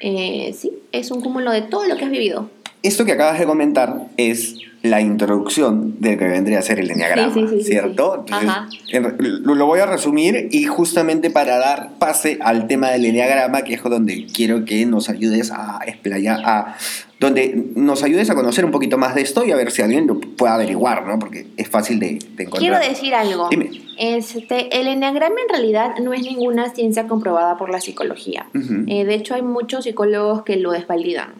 Eh, 0.00 0.54
sí, 0.56 0.72
es 0.92 1.10
un 1.10 1.20
cúmulo 1.20 1.52
de 1.52 1.62
todo 1.62 1.86
lo 1.86 1.96
que 1.96 2.04
has 2.04 2.10
vivido. 2.10 2.48
Esto 2.84 3.04
que 3.04 3.12
acabas 3.12 3.38
de 3.38 3.46
comentar 3.46 4.08
es 4.18 4.56
la 4.82 5.00
introducción 5.00 5.98
del 6.00 6.18
que 6.18 6.26
vendría 6.26 6.58
a 6.58 6.62
ser 6.62 6.78
el 6.78 6.90
enneagrama, 6.90 7.32
Sí, 7.32 7.46
sí, 7.48 7.56
sí, 7.56 7.64
¿cierto? 7.64 8.26
Entonces, 8.26 9.14
lo, 9.18 9.66
voy 9.66 9.80
a 9.80 9.86
resumir 9.86 10.50
y 10.52 10.64
justamente 10.64 11.30
para 11.30 11.56
dar 11.56 11.92
pase 11.98 12.38
al 12.42 12.66
tema 12.66 12.90
del 12.90 13.06
enneagrama, 13.06 13.62
que 13.62 13.72
es 13.72 13.82
donde 13.82 14.26
quiero 14.26 14.66
que 14.66 14.84
nos 14.84 15.08
ayudes 15.08 15.50
a 15.50 15.80
explayar, 15.86 16.42
a, 16.44 16.76
donde 17.18 17.70
nos 17.74 18.02
ayudes 18.02 18.28
a 18.28 18.34
conocer 18.34 18.66
un 18.66 18.70
poquito 18.70 18.98
más 18.98 19.14
de 19.14 19.22
esto 19.22 19.46
y 19.46 19.52
a 19.52 19.56
ver 19.56 19.70
si 19.70 19.80
alguien 19.80 20.06
lo 20.06 20.20
puede 20.20 20.52
averiguar, 20.52 21.06
¿no? 21.06 21.18
Porque 21.18 21.46
es 21.56 21.66
fácil 21.66 21.98
de, 21.98 22.18
de 22.36 22.44
encontrar. 22.44 22.58
Quiero 22.58 22.78
decir 22.78 23.14
algo. 23.14 23.48
Dime. 23.48 23.70
Este, 23.98 24.78
el 24.78 24.88
enneagrama 24.88 25.36
en 25.40 25.48
realidad 25.48 25.94
no 26.02 26.12
es 26.12 26.22
ninguna 26.22 26.74
ciencia 26.74 27.06
comprobada 27.06 27.56
por 27.56 27.70
la 27.70 27.80
psicología. 27.80 28.46
Eh, 28.86 29.04
de 29.04 29.14
hecho, 29.14 29.34
hay 29.34 29.42
muchos 29.42 29.84
psicólogos 29.84 30.42
que 30.42 30.56
lo 30.56 30.72
desvalidan. 30.72 31.32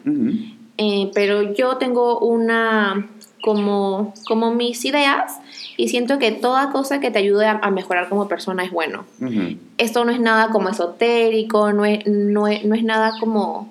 Eh, 0.77 1.11
pero 1.13 1.53
yo 1.53 1.77
tengo 1.77 2.19
una 2.19 3.09
como, 3.41 4.13
como 4.27 4.51
mis 4.53 4.83
ideas 4.85 5.39
y 5.77 5.87
siento 5.89 6.17
que 6.19 6.31
toda 6.31 6.71
cosa 6.71 6.99
que 6.99 7.11
te 7.11 7.19
ayude 7.19 7.45
a, 7.45 7.59
a 7.61 7.71
mejorar 7.71 8.09
como 8.09 8.27
persona 8.27 8.63
es 8.63 8.71
bueno. 8.71 9.05
Esto 9.77 10.03
no 10.03 10.11
es 10.11 10.19
nada 10.19 10.49
como 10.49 10.69
esotérico, 10.69 11.71
no 11.71 11.85
es, 11.85 12.05
no 12.07 12.47
es, 12.47 12.65
no 12.65 12.75
es 12.75 12.83
nada 12.83 13.13
como, 13.19 13.69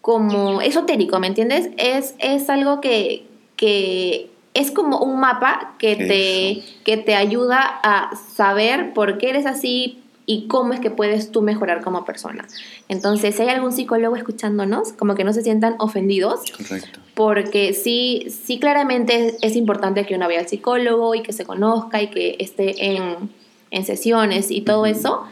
como 0.00 0.60
esotérico, 0.60 1.20
¿me 1.20 1.28
entiendes? 1.28 1.70
Es, 1.76 2.14
es 2.18 2.50
algo 2.50 2.80
que, 2.80 3.24
que 3.56 4.30
es 4.54 4.72
como 4.72 4.98
un 4.98 5.20
mapa 5.20 5.74
que 5.78 5.94
te, 5.94 6.82
que 6.84 6.96
te 6.96 7.14
ayuda 7.14 7.78
a 7.82 8.16
saber 8.34 8.92
por 8.94 9.18
qué 9.18 9.30
eres 9.30 9.46
así 9.46 10.02
y 10.30 10.46
cómo 10.46 10.74
es 10.74 10.80
que 10.80 10.90
puedes 10.90 11.32
tú 11.32 11.40
mejorar 11.40 11.82
como 11.82 12.04
persona. 12.04 12.46
Entonces, 12.88 13.34
si 13.34 13.40
hay 13.40 13.48
algún 13.48 13.72
psicólogo 13.72 14.14
escuchándonos, 14.14 14.92
como 14.92 15.14
que 15.14 15.24
no 15.24 15.32
se 15.32 15.42
sientan 15.42 15.76
ofendidos, 15.78 16.52
Correcto. 16.54 17.00
porque 17.14 17.72
sí, 17.72 18.26
sí 18.28 18.58
claramente 18.58 19.28
es, 19.28 19.36
es 19.40 19.56
importante 19.56 20.04
que 20.04 20.14
uno 20.14 20.26
vaya 20.26 20.40
al 20.40 20.46
psicólogo 20.46 21.14
y 21.14 21.22
que 21.22 21.32
se 21.32 21.46
conozca 21.46 22.02
y 22.02 22.08
que 22.08 22.36
esté 22.40 22.94
en, 22.94 23.30
en 23.70 23.84
sesiones 23.86 24.50
y 24.50 24.60
todo 24.60 24.84
eso, 24.84 25.24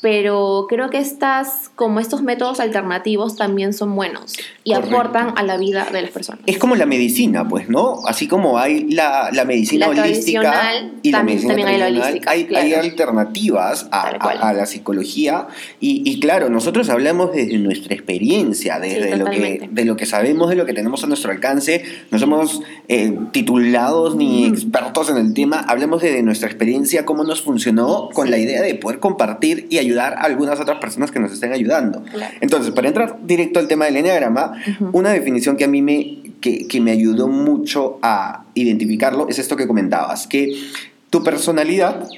pero 0.00 0.66
creo 0.68 0.90
que 0.90 0.98
estas, 0.98 1.70
como 1.74 2.00
estos 2.00 2.22
métodos 2.22 2.60
alternativos 2.60 3.36
también 3.36 3.72
son 3.72 3.94
buenos 3.96 4.34
y 4.64 4.72
Correcto. 4.74 4.96
aportan 4.96 5.32
a 5.36 5.42
la 5.42 5.56
vida 5.56 5.88
de 5.92 6.02
las 6.02 6.10
personas. 6.10 6.40
Es 6.46 6.58
como 6.58 6.76
la 6.76 6.86
medicina, 6.86 7.48
pues, 7.48 7.68
¿no? 7.68 8.00
Así 8.06 8.28
como 8.28 8.58
hay 8.58 8.84
la, 8.90 9.30
la 9.32 9.44
medicina 9.44 9.88
La 9.88 10.02
holística 10.02 10.72
y 11.02 11.10
la 11.10 11.22
medicina 11.22 11.48
también 11.56 11.68
hay 11.68 11.78
la 11.78 11.86
holística, 11.86 12.30
hay, 12.30 12.44
claro. 12.46 12.66
hay 12.66 12.74
alternativas 12.74 13.88
a, 13.90 14.08
a- 14.08 14.48
a 14.48 14.52
la 14.52 14.66
psicología 14.66 15.48
y, 15.80 16.02
y 16.08 16.20
claro, 16.20 16.48
nosotros 16.48 16.88
hablamos 16.90 17.32
desde 17.32 17.58
nuestra 17.58 17.94
experiencia, 17.94 18.78
desde 18.78 19.16
lo, 19.16 19.24
que, 19.26 19.68
de 19.70 19.84
lo 19.84 19.96
que 19.96 20.06
sabemos, 20.06 20.50
de 20.50 20.56
lo 20.56 20.66
que 20.66 20.74
tenemos 20.74 21.02
a 21.04 21.06
nuestro 21.06 21.30
alcance. 21.32 21.82
No 22.10 22.18
somos 22.18 22.60
eh, 22.88 23.16
titulados 23.32 24.16
ni 24.16 24.46
Ujú. 24.46 24.54
expertos 24.54 25.10
en 25.10 25.16
el 25.16 25.34
tema, 25.34 25.60
hablamos 25.68 26.02
desde 26.02 26.22
nuestra 26.22 26.48
experiencia, 26.48 27.04
cómo 27.04 27.24
nos 27.24 27.42
funcionó 27.42 28.10
con 28.12 28.30
la 28.30 28.38
idea 28.38 28.62
de 28.62 28.74
poder 28.74 28.98
compartir 29.00 29.66
y 29.70 29.78
ayudar 29.78 29.87
a 29.96 30.08
algunas 30.08 30.60
otras 30.60 30.78
personas 30.78 31.10
que 31.10 31.18
nos 31.20 31.32
estén 31.32 31.52
ayudando. 31.52 32.02
Claro. 32.04 32.34
Entonces, 32.40 32.72
para 32.72 32.88
entrar 32.88 33.18
directo 33.24 33.58
al 33.58 33.68
tema 33.68 33.86
del 33.86 33.96
enneagrama, 33.96 34.52
Ujú. 34.80 34.90
una 34.92 35.10
definición 35.10 35.56
que 35.56 35.64
a 35.64 35.68
mí 35.68 35.82
me, 35.82 36.18
que, 36.40 36.66
que 36.66 36.80
me 36.80 36.90
ayudó 36.90 37.28
mucho 37.28 37.98
a 38.02 38.44
identificarlo 38.54 39.28
es 39.28 39.38
esto 39.38 39.56
que 39.56 39.66
comentabas, 39.66 40.26
que 40.26 40.52
tu 41.10 41.22
personalidad 41.22 42.08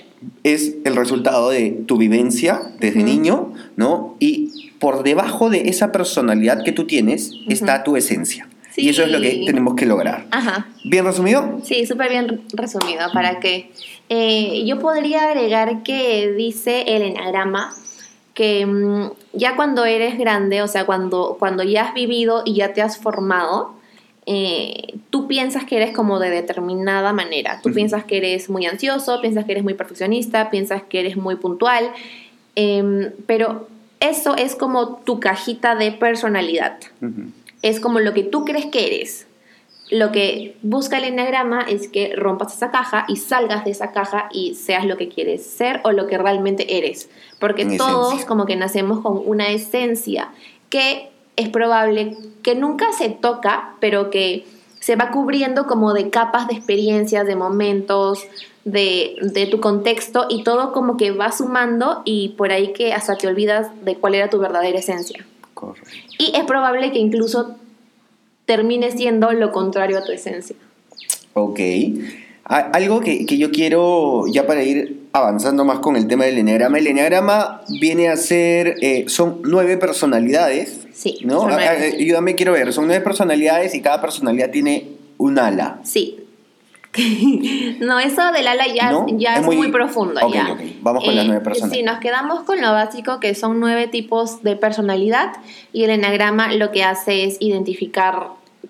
es 0.43 0.75
el 0.85 0.97
resultado 0.97 1.51
de 1.51 1.71
tu 1.87 1.97
vivencia 1.97 2.61
desde 2.79 3.03
niño, 3.03 3.53
¿no? 3.77 4.17
Y 4.19 4.71
por 4.79 5.03
debajo 5.03 5.51
de 5.51 5.69
esa 5.69 5.93
personalidad 5.93 6.63
que 6.65 6.73
tú 6.73 6.87
tienes 6.87 7.33
está 7.49 7.85
tu 7.85 7.97
esencia. 7.97 8.49
Sí. 8.71 8.83
Y 8.83 8.89
eso 8.91 9.03
es 9.03 9.11
lo 9.11 9.21
que 9.21 9.43
tenemos 9.47 9.75
que 9.75 9.87
lograr. 9.87 10.27
Ajá. 10.31 10.69
¿Bien 10.85 11.05
resumido? 11.05 11.61
Sí, 11.65 11.87
súper 11.87 12.11
bien 12.11 12.43
resumido. 12.53 13.13
Para 13.13 13.41
que 13.41 13.71
eh, 14.09 14.65
yo 14.67 14.79
podría 14.79 15.31
agregar 15.31 15.83
que 15.83 16.33
dice 16.33 16.83
el 16.89 17.03
enagrama 17.03 17.75
que 18.35 18.65
mm, 18.65 19.11
ya 19.35 19.57
cuando 19.57 19.85
eres 19.85 20.19
grande, 20.19 20.63
o 20.63 20.69
sea, 20.69 20.87
cuando, 20.87 21.37
cuando 21.39 21.63
ya 21.63 21.83
has 21.85 21.95
vivido 21.95 22.43
y 22.45 22.55
ya 22.55 22.73
te 22.73 22.83
has 22.83 22.99
formado, 22.99 23.75
eh, 24.27 24.99
tú 25.11 25.27
piensas 25.27 25.65
que 25.65 25.77
eres 25.77 25.93
como 25.93 26.19
de 26.19 26.31
determinada 26.31 27.13
manera. 27.13 27.61
Tú 27.63 27.73
piensas 27.73 28.05
que 28.05 28.19
eres 28.19 28.49
muy 28.49 28.67
ansioso, 28.67 29.21
piensas 29.21 29.45
que 29.45 29.53
eres 29.53 29.65
muy 29.65 29.75
perfeccionista, 29.75 30.51
piensas 30.51 30.83
que 30.83 31.01
eres 31.01 31.17
muy 31.17 31.37
puntual, 31.37 31.91
em, 32.55 33.11
pero 33.27 33.69
eso 33.99 34.37
es 34.37 34.57
como 34.57 34.97
tu 34.97 35.21
cajita 35.21 35.75
de 35.75 35.93
personalidad. 35.93 36.79
Es 37.63 37.81
como 37.81 38.01
lo 38.01 38.15
que 38.15 38.23
tú 38.23 38.45
crees 38.45 38.67
que 38.67 38.87
eres. 38.87 39.27
Lo 39.91 40.13
que 40.13 40.57
busca 40.63 40.99
el 40.99 41.05
enneagrama 41.05 41.63
es 41.63 41.89
que 41.89 42.15
rompas 42.15 42.55
esa 42.55 42.71
caja 42.71 43.07
y 43.09 43.17
salgas 43.17 43.65
de 43.65 43.73
esa 43.73 43.91
caja 43.91 44.29
y 44.33 44.55
seas 44.55 44.87
lo 44.87 44.97
que 44.97 45.09
quieres 45.09 45.45
ser 45.45 45.81
o 45.83 45.91
lo 45.91 46.07
que 46.07 46.17
realmente 46.17 46.79
eres. 46.79 47.11
Porque 47.41 47.65
todos 47.77 48.09
esencia. 48.09 48.29
como 48.29 48.47
que 48.47 48.55
nacemos 48.55 49.01
con 49.01 49.21
una 49.25 49.51
esencia 49.51 50.31
que 50.69 51.11
es 51.35 51.49
probable 51.49 52.17
que 52.43 52.55
nunca 52.55 52.93
se 52.93 53.09
toca, 53.09 53.75
pero 53.81 54.11
que 54.11 54.47
se 54.79 54.95
va 54.95 55.11
cubriendo 55.11 55.67
como 55.67 55.93
de 55.93 56.09
capas 56.11 56.47
de 56.47 56.55
experiencias, 56.55 57.27
de 57.27 57.35
momentos, 57.35 58.27
de, 58.65 59.17
de 59.21 59.47
tu 59.47 59.61
contexto 59.61 60.27
y 60.29 60.45
todo 60.45 60.73
como 60.73 60.97
que 60.97 61.11
va 61.11 61.33
sumando 61.33 62.03
y 62.05 62.31
por 62.31 62.53
ahí 62.53 62.73
que 62.73 62.93
hasta 62.93 63.17
te 63.17 63.27
olvidas 63.27 63.69
de 63.85 63.97
cuál 63.97 64.15
era 64.15 64.31
tu 64.31 64.39
verdadera 64.39 64.79
esencia. 64.79 65.27
Correcto. 65.61 65.91
Y 66.19 66.33
es 66.35 66.45
probable 66.45 66.91
que 66.91 66.99
incluso 66.99 67.57
termine 68.47 68.91
siendo 68.91 69.31
lo 69.33 69.53
contrario 69.53 69.99
a 69.99 70.05
tu 70.05 70.13
esencia. 70.13 70.57
Ok. 71.35 71.61
Algo 72.45 73.01
que, 73.01 73.27
que 73.27 73.39
yo 73.39 73.53
quiero, 73.53 74.25
ya 74.27 74.47
para 74.47 74.65
ir 74.65 75.03
avanzando 75.13 75.65
más 75.65 75.79
con 75.79 75.95
el 75.95 76.09
tema 76.09 76.25
del 76.25 76.39
enneagrama, 76.39 76.79
el 76.79 76.87
enneagrama 76.89 77.63
viene 77.81 78.09
a 78.09 78.17
ser, 78.17 78.77
eh, 78.81 79.05
son 79.07 79.41
nueve 79.45 79.77
personalidades, 79.77 80.89
Sí, 80.93 81.19
¿no? 81.25 81.47
Ayúdame, 81.47 82.35
quiero 82.35 82.53
ver, 82.53 82.75
son 82.75 82.87
nueve 82.87 83.03
personalidades 83.03 83.75
y 83.75 83.81
cada 83.81 84.03
personalidad 84.03 84.51
tiene 84.51 84.89
un 85.17 85.39
ala. 85.39 85.81
Sí. 85.83 86.20
no, 87.81 88.01
eso 88.01 88.33
del 88.33 88.47
ala 88.49 88.67
ya, 88.75 88.91
¿No? 88.91 89.07
ya 89.09 89.35
Es 89.35 89.41
es, 89.41 89.47
muy- 89.47 89.57
muy, 89.57 89.69
profundo. 89.71 90.21
Ok, 90.23 90.35
ya. 90.35 90.57
Eh. 90.61 90.77
Vamos 90.83 91.05
con 91.05 91.15
las 91.15 91.27
nueve 91.27 91.43
personas. 91.43 91.75
Si 91.77 91.83
nos 91.83 91.99
quedamos 92.01 92.43
con 92.43 92.61
lo 92.61 92.73
básico, 92.73 93.21
que 93.21 93.35
son 93.35 93.61
nueve 93.61 93.87
tipos 93.87 94.43
de 94.43 94.57
personalidad, 94.57 95.33
y 95.73 95.85
el 95.85 95.91
enagrama 95.91 96.53
lo 96.55 96.73
que 96.73 96.83
hace 96.83 97.25
es 97.25 97.37
identificar 97.41 98.29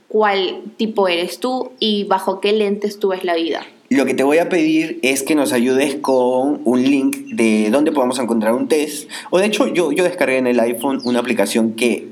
cuál 0.08 0.62
tipo 0.76 1.08
eres 1.08 1.38
tú 1.40 1.70
y 1.78 2.04
bajo 2.04 2.40
qué 2.40 2.52
lentes 2.52 2.98
tú 2.98 3.08
ves 3.08 3.24
la 3.24 3.34
vida. 3.34 3.62
Lo 3.88 4.04
que 4.06 4.14
te 4.14 4.22
voy 4.22 4.38
a 4.38 4.48
pedir 4.48 5.00
es 5.02 5.22
que 5.22 5.34
nos 5.34 5.52
ayudes 5.52 5.96
con 5.96 6.60
un 6.64 6.82
link 6.82 7.16
de 7.32 7.70
dónde 7.70 7.90
podemos 7.90 8.18
encontrar 8.20 8.52
un 8.54 8.68
test. 8.68 9.10
O 9.30 9.38
de 9.38 9.46
hecho, 9.46 9.66
yo, 9.66 9.90
yo 9.92 10.04
descargué 10.04 10.36
en 10.38 10.46
el 10.46 10.60
iPhone 10.60 11.00
una 11.04 11.18
aplicación 11.18 11.72
que... 11.72 12.06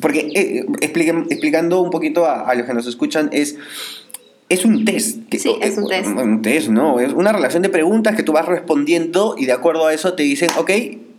Porque 0.00 0.30
eh, 0.34 0.66
explicando 0.82 1.80
un 1.80 1.90
poquito 1.90 2.26
a, 2.26 2.42
a 2.42 2.54
los 2.54 2.66
que 2.66 2.74
nos 2.74 2.86
escuchan, 2.86 3.30
es... 3.32 3.56
Es 4.52 4.64
un 4.64 4.84
test. 4.84 5.28
que- 5.30 5.38
Sí, 5.38 5.54
es 5.60 5.76
un 5.78 5.84
eh, 5.84 5.96
test. 6.02 6.08
Un 6.16 6.42
test, 6.42 6.68
¿no? 6.68 7.00
Es 7.00 7.12
una 7.12 7.32
relación 7.32 7.62
de 7.62 7.68
preguntas 7.68 8.14
que 8.16 8.22
tú 8.22 8.32
vas 8.32 8.46
respondiendo 8.46 9.34
y 9.38 9.46
de 9.46 9.52
acuerdo 9.52 9.86
a 9.86 9.94
eso 9.94 10.14
te 10.14 10.22
dicen, 10.22 10.48
ok, 10.58 10.70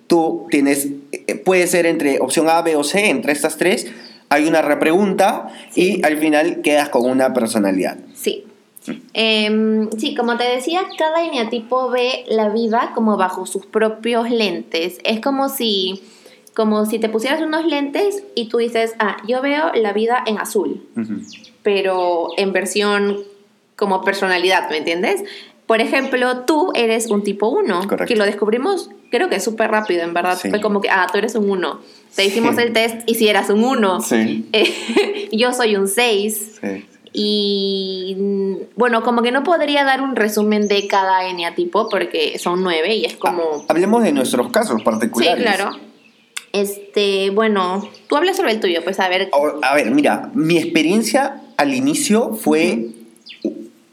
tú 0.07 0.47
tienes, 0.51 0.87
eh, 1.11 1.35
puede 1.35 1.67
ser 1.67 1.85
entre 1.85 2.19
opción 2.19 2.47
A, 2.49 2.61
B 2.61 2.75
o 2.75 2.83
C, 2.83 3.09
entre 3.09 3.31
estas 3.33 3.57
tres, 3.57 3.87
hay 4.29 4.45
una 4.45 4.61
repregunta 4.61 5.47
y 5.75 6.03
al 6.05 6.17
final 6.17 6.61
quedas 6.61 6.89
con 6.89 7.09
una 7.09 7.33
personalidad. 7.33 7.97
Sí. 8.13 8.43
Em, 9.13 9.89
sí, 9.97 10.13
como 10.13 10.35
te 10.37 10.43
decía, 10.43 10.81
cada 10.97 11.23
eneatipo 11.25 11.89
ve 11.89 12.25
la 12.27 12.49
vida 12.49 12.91
como 12.93 13.15
bajo 13.15 13.45
sus 13.45 13.65
propios 13.65 14.29
lentes. 14.29 14.97
Es 15.05 15.21
como 15.21 15.47
si, 15.49 16.01
como 16.53 16.86
si 16.86 17.00
te 17.00 17.10
pusieras 17.10 17.41
unos 17.41 17.65
lentes 17.65 18.24
y 18.36 18.50
tú 18.50 18.57
dices, 18.57 18.95
ah, 19.00 19.17
yo 19.27 19.41
veo 19.41 19.72
la 19.74 19.93
vida 19.93 20.24
en 20.25 20.38
azul, 20.38 20.83
pero 21.63 22.29
en 22.38 22.53
versión 22.53 23.19
como 23.75 24.03
personalidad, 24.03 24.69
¿me 24.69 24.77
entiendes? 24.77 25.24
Por 25.65 25.81
ejemplo, 25.81 26.41
tú 26.41 26.72
eres 26.75 27.10
un 27.10 27.24
tipo 27.24 27.48
1, 27.48 27.88
que 28.05 28.15
lo 28.15 28.25
descubrimos 28.25 28.89
creo 29.13 29.29
que 29.29 29.39
súper 29.39 29.69
rápido, 29.69 30.01
en 30.01 30.13
verdad. 30.15 30.39
Fue 30.39 30.60
como 30.60 30.81
que, 30.81 30.89
ah, 30.89 31.07
tú 31.12 31.19
eres 31.19 31.36
un 31.36 31.48
1. 31.48 31.79
Te 32.15 32.25
hicimos 32.25 32.57
el 32.57 32.74
test 32.74 33.01
y 33.05 33.13
si 33.13 33.27
eras 33.27 33.48
un 33.51 33.63
1. 33.63 34.01
Sí. 34.01 34.50
yo 35.31 35.53
soy 35.53 35.75
un 35.75 35.88
6. 35.88 36.60
Sí. 36.60 36.86
Y 37.13 38.17
bueno, 38.75 39.03
como 39.03 39.22
que 39.22 39.31
no 39.31 39.43
podría 39.43 39.83
dar 39.83 40.01
un 40.01 40.15
resumen 40.15 40.67
de 40.67 40.88
cada 40.88 41.29
eneatipo 41.29 41.89
porque 41.89 42.39
son 42.39 42.63
nueve 42.63 42.95
y 42.95 43.05
es 43.05 43.15
como... 43.15 43.43
Ah, 43.43 43.65
hablemos 43.69 44.01
de 44.01 44.13
nuestros 44.13 44.51
casos 44.51 44.81
particulares. 44.81 45.36
Sí, 45.38 45.43
claro. 45.43 45.77
Este, 46.53 47.31
bueno, 47.31 47.89
tú 48.07 48.15
hablas 48.15 48.38
sobre 48.38 48.51
el 48.51 48.60
tuyo, 48.60 48.83
pues 48.83 49.00
a 49.00 49.10
ver. 49.10 49.29
A 49.63 49.75
ver, 49.75 49.91
mira, 49.91 50.29
mi 50.36 50.57
experiencia 50.57 51.41
al 51.57 51.74
inicio 51.74 52.36
fue 52.36 52.89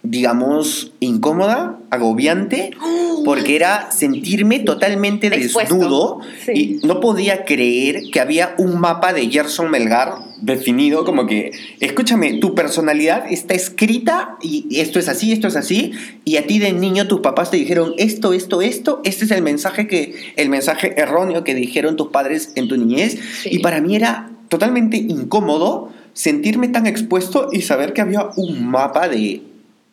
digamos, 0.02 0.92
incómoda, 1.00 1.78
agobiante, 1.90 2.70
porque 3.24 3.56
era 3.56 3.90
sentirme 3.90 4.60
totalmente 4.60 5.28
desnudo 5.28 6.20
y 6.52 6.80
no 6.84 7.00
podía 7.00 7.44
creer 7.44 8.02
que 8.10 8.20
había 8.20 8.54
un 8.58 8.80
mapa 8.80 9.12
de 9.12 9.28
Gerson 9.28 9.70
Melgar 9.70 10.30
definido 10.40 11.04
como 11.04 11.26
que, 11.26 11.52
escúchame, 11.80 12.38
tu 12.38 12.54
personalidad 12.54 13.30
está 13.30 13.54
escrita 13.54 14.38
y 14.40 14.80
esto 14.80 14.98
es 14.98 15.08
así, 15.08 15.32
esto 15.32 15.48
es 15.48 15.56
así, 15.56 15.92
y 16.24 16.36
a 16.36 16.46
ti 16.46 16.58
de 16.58 16.72
niño 16.72 17.06
tus 17.08 17.20
papás 17.20 17.50
te 17.50 17.58
dijeron 17.58 17.92
esto, 17.98 18.32
esto, 18.32 18.62
esto, 18.62 19.02
este 19.04 19.26
es 19.26 19.30
el 19.30 19.42
mensaje 19.42 19.86
que, 19.86 20.14
el 20.36 20.48
mensaje 20.48 20.98
erróneo 20.98 21.44
que 21.44 21.54
dijeron 21.54 21.96
tus 21.96 22.08
padres 22.08 22.52
en 22.54 22.68
tu 22.68 22.78
niñez, 22.78 23.18
y 23.44 23.58
para 23.58 23.82
mí 23.82 23.96
era 23.96 24.30
totalmente 24.48 24.96
incómodo 24.96 25.90
sentirme 26.12 26.68
tan 26.68 26.86
expuesto 26.86 27.48
y 27.52 27.62
saber 27.62 27.92
que 27.92 28.00
había 28.00 28.30
un 28.36 28.66
mapa 28.66 29.08
de 29.08 29.42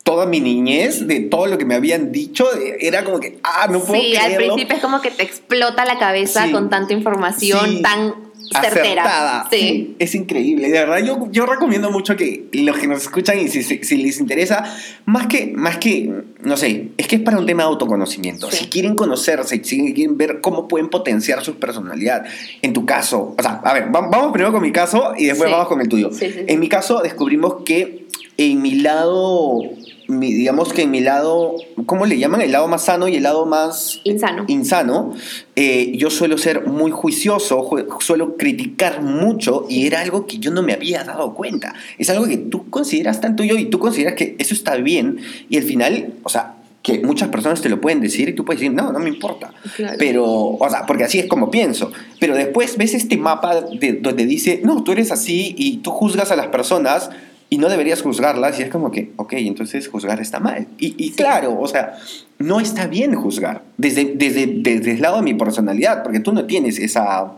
toda 0.08 0.26
mi 0.26 0.40
niñez, 0.40 1.06
de 1.06 1.20
todo 1.20 1.48
lo 1.48 1.58
que 1.58 1.66
me 1.66 1.76
habían 1.76 2.14
dicho, 2.14 2.48
era 2.80 3.04
como 3.04 3.20
que, 3.20 3.40
ah, 3.44 3.68
no 3.70 3.82
puedo 3.82 4.02
Sí, 4.02 4.16
al 4.16 4.38
principio 4.38 4.78
es 4.78 4.82
como 4.82 5.02
que 5.02 5.12
te 5.12 5.22
explota 5.22 5.84
la 5.84 6.00
cabeza 6.00 6.50
con 6.50 6.70
tanta 6.70 6.94
información 6.94 7.82
tan 7.82 8.16
certera. 8.50 9.48
Sí. 9.52 9.98
Es 10.00 10.16
increíble. 10.16 10.70
De 10.70 10.80
verdad, 10.80 11.00
yo, 11.00 11.28
yo 11.30 11.46
recomiendo 11.46 11.92
mucho 11.92 12.16
que 12.16 12.48
los 12.54 12.78
que 12.78 12.88
nos 12.88 13.02
escuchan 13.02 13.38
y 13.38 13.50
si, 13.50 13.98
les 13.98 14.22
interesa, 14.22 14.64
más 15.04 15.28
que, 15.28 15.48
más 15.54 15.76
que, 15.76 16.10
no 16.42 16.56
sé, 16.56 16.88
es 16.96 17.06
que 17.06 17.18
es 17.18 17.22
para 17.22 17.38
un 17.38 17.46
tema 17.46 17.64
de 17.64 17.68
autoconocimiento. 17.68 18.50
Si 18.50 18.68
quieren 18.68 18.96
conocerse, 18.96 19.62
si 19.62 19.94
quieren 19.94 20.18
ver 20.18 20.40
cómo 20.40 20.70
pueden 20.70 20.88
potenciar 20.88 21.44
su 21.44 21.56
personalidad, 21.60 22.24
en 22.62 22.72
tu 22.72 22.86
caso, 22.86 23.36
o 23.38 23.42
sea, 23.42 23.60
a 23.62 23.74
ver, 23.74 23.88
vamos 23.90 24.32
primero 24.32 24.54
con 24.54 24.62
mi 24.62 24.72
caso 24.72 25.16
y 25.18 25.26
después 25.26 25.52
vamos 25.52 25.68
con 25.68 25.82
el 25.82 25.90
tuyo. 25.90 26.12
En 26.22 26.62
mi 26.62 26.70
caso 26.70 27.02
descubrimos 27.02 27.64
que 27.66 28.08
en 28.38 28.62
mi 28.62 28.76
lado 28.76 29.60
digamos 30.08 30.74
que 30.74 30.84
en 30.84 30.92
mi 30.92 31.02
lado, 31.02 31.56
¿cómo 31.86 32.06
le 32.06 32.18
llaman? 32.18 32.42
El 32.42 32.52
lado 32.52 32.68
más 32.68 32.86
sano 32.86 33.08
y 33.08 33.16
el 33.16 33.24
lado 33.24 33.46
más 33.46 34.00
insano. 34.04 34.46
insano 34.48 35.14
eh, 35.56 35.94
yo 35.96 36.10
suelo 36.10 36.38
ser 36.38 36.66
muy 36.66 36.92
juicioso, 36.92 37.70
suelo 38.00 38.38
criticar 38.38 39.02
mucho 39.02 39.66
y 39.70 39.88
era 39.88 40.02
algo 40.02 40.26
que 40.26 40.38
yo 40.38 40.52
no 40.52 40.64
me 40.64 40.74
había 40.74 41.04
dado 41.04 41.34
cuenta. 41.34 41.74
Es 41.98 42.10
algo 42.10 42.26
que 42.26 42.38
tú 42.38 42.70
consideras 42.70 43.20
tan 43.22 43.36
tuyo 43.36 43.58
y 43.58 43.66
tú 43.66 43.80
consideras 43.80 44.16
que 44.16 44.36
eso 44.40 44.54
está 44.54 44.76
bien 44.76 45.18
y 45.50 45.58
al 45.58 45.64
final, 45.64 46.14
o 46.24 46.30
sea, 46.30 46.56
que 46.88 47.00
muchas 47.00 47.28
personas 47.28 47.62
te 47.62 47.68
lo 47.68 47.82
pueden 47.82 48.00
decir 48.00 48.30
y 48.30 48.34
tú 48.34 48.46
puedes 48.46 48.62
decir, 48.62 48.74
no, 48.74 48.94
no 48.94 49.00
me 49.00 49.10
importa. 49.10 49.54
Pero, 50.00 50.26
o 50.26 50.70
sea, 50.70 50.86
porque 50.86 51.04
así 51.04 51.20
es 51.20 51.26
como 51.26 51.52
pienso. 51.52 51.92
Pero 52.18 52.34
después 52.34 52.78
ves 52.78 52.94
este 52.94 53.18
mapa 53.18 53.60
de, 53.60 53.94
donde 53.94 54.26
dice, 54.26 54.62
no, 54.64 54.84
tú 54.84 54.94
eres 54.94 55.12
así 55.12 55.54
y 55.58 55.78
tú 55.78 55.92
juzgas 55.92 56.32
a 56.32 56.38
las 56.38 56.48
personas 56.48 57.10
y 57.50 57.58
no 57.58 57.70
deberías 57.70 58.02
juzgarlas 58.02 58.60
y 58.60 58.64
es 58.64 58.70
como 58.70 58.92
que, 58.92 59.12
ok, 59.16 59.34
entonces 59.34 59.88
juzgar 59.88 60.20
está 60.20 60.40
mal. 60.40 60.68
Y, 60.78 61.12
claro, 61.12 61.58
o 61.60 61.68
sea, 61.68 61.98
no 62.40 62.60
está 62.60 62.88
bien 62.88 63.16
juzgar 63.16 63.64
desde, 63.78 64.06
desde, 64.16 64.48
desde 64.48 64.92
el 64.92 65.02
lado 65.02 65.18
de 65.18 65.24
mi 65.24 65.34
personalidad, 65.34 66.04
porque 66.04 66.20
tú 66.20 66.34
no 66.34 66.46
tienes 66.46 66.80
esa 66.80 67.32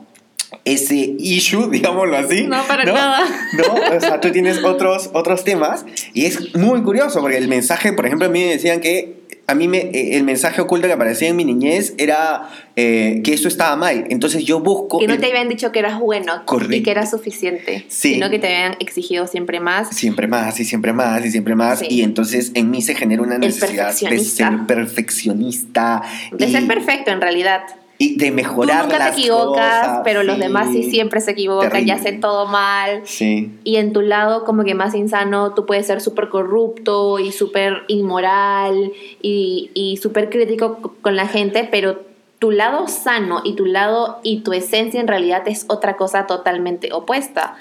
ese 0.66 1.16
issue, 1.20 1.68
digámoslo 1.72 2.18
así. 2.18 2.48
No, 2.48 2.64
para 2.64 2.84
nada. 2.86 3.20
No, 3.54 3.96
o 3.96 4.00
sea, 4.00 4.20
tú 4.20 4.32
tienes 4.32 4.64
otros, 4.64 5.12
otros 5.14 5.44
temas 5.44 5.86
y 6.14 6.26
es 6.26 6.56
muy 6.56 6.82
curioso 6.82 7.22
porque 7.22 7.38
el 7.38 7.48
mensaje, 7.48 7.94
por 7.94 8.06
ejemplo, 8.06 8.28
a 8.28 8.30
mí 8.30 8.40
me 8.40 8.52
decían 8.52 8.82
que 8.82 9.19
a 9.50 9.56
mí 9.56 9.68
me, 9.68 9.80
eh, 9.80 10.16
el 10.16 10.24
mensaje 10.24 10.62
oculto 10.62 10.86
que 10.86 10.94
aparecía 10.94 11.28
en 11.28 11.36
mi 11.36 11.44
niñez 11.44 11.96
era 11.98 12.50
eh, 12.76 13.22
que 13.24 13.34
eso 13.34 13.48
estaba 13.48 13.76
mal. 13.76 14.06
Entonces 14.10 14.46
yo 14.46 14.60
busco... 14.60 15.00
Que 15.00 15.08
no 15.08 15.18
te 15.18 15.26
habían 15.26 15.50
dicho 15.50 15.72
que 15.72 15.80
eras 15.80 16.00
bueno 16.00 16.44
y 16.70 16.84
que 16.84 16.92
era 16.92 17.08
suficiente, 17.08 17.84
sino 17.88 18.30
que 18.30 18.38
te 18.38 18.48
habían 18.48 18.78
exigido 18.80 19.26
siempre 19.26 19.60
más. 19.60 19.90
Siempre 19.96 20.28
más 20.28 20.60
y 20.60 20.66
siempre 20.66 20.94
más 20.94 21.26
y 21.26 21.32
siempre 21.32 21.56
más. 21.56 21.82
Y 21.82 22.04
entonces 22.04 22.52
en 22.54 22.70
mí 22.70 22.84
se 22.84 22.94
genera 22.94 23.24
una 23.24 23.40
necesidad 23.40 23.98
de 24.00 24.20
ser 24.20 24.54
perfeccionista. 24.68 26.04
De 26.32 26.48
ser 26.48 26.68
perfecto 26.68 27.10
en 27.10 27.22
realidad 27.22 27.62
y 28.02 28.18
de 28.18 28.32
mejorar 28.32 28.86
Tú 28.86 28.92
nunca 28.94 29.12
te 29.12 29.20
equivocas, 29.20 30.00
pero 30.06 30.24
los 30.24 30.40
demás 30.40 30.70
sí 30.72 30.84
siempre 30.84 31.20
se 31.20 31.32
equivocan 31.32 31.86
y 31.86 31.92
hacen 31.92 32.22
todo 32.22 32.48
mal. 32.48 33.02
Sí. 33.04 33.52
Y 33.66 33.76
en 33.76 33.92
tu 33.92 34.02
lado, 34.02 34.46
como 34.46 34.64
que 34.64 34.74
más 34.74 34.96
insano, 34.96 35.54
tú 35.54 35.66
puedes 35.66 35.86
ser 35.86 36.00
súper 36.00 36.30
corrupto 36.30 37.20
y 37.20 37.34
súper 37.34 37.84
inmoral 37.90 38.94
y, 39.22 39.70
y 39.74 39.98
súper 39.98 40.30
crítico 40.30 40.96
con 41.02 41.18
la 41.18 41.28
gente, 41.28 41.68
pero 41.70 42.00
tu 42.40 42.52
lado 42.52 42.88
sano 42.88 43.42
y 43.44 43.56
tu 43.56 43.66
lado 43.66 44.22
y 44.24 44.44
tu 44.44 44.54
esencia 44.54 45.02
en 45.02 45.10
realidad 45.10 45.44
es 45.46 45.66
otra 45.68 45.98
cosa 45.98 46.26
totalmente 46.26 46.94
opuesta. 46.94 47.58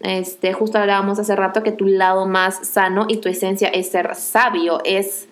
Este, 0.00 0.54
justo 0.54 0.78
hablábamos 0.78 1.18
hace 1.18 1.36
rato 1.36 1.62
que 1.62 1.72
tu 1.72 1.84
lado 1.84 2.26
más 2.26 2.66
sano 2.66 3.04
y 3.06 3.18
tu 3.18 3.28
esencia 3.28 3.68
es 3.68 3.90
ser 3.90 4.14
sabio, 4.14 4.80
es, 4.84 5.28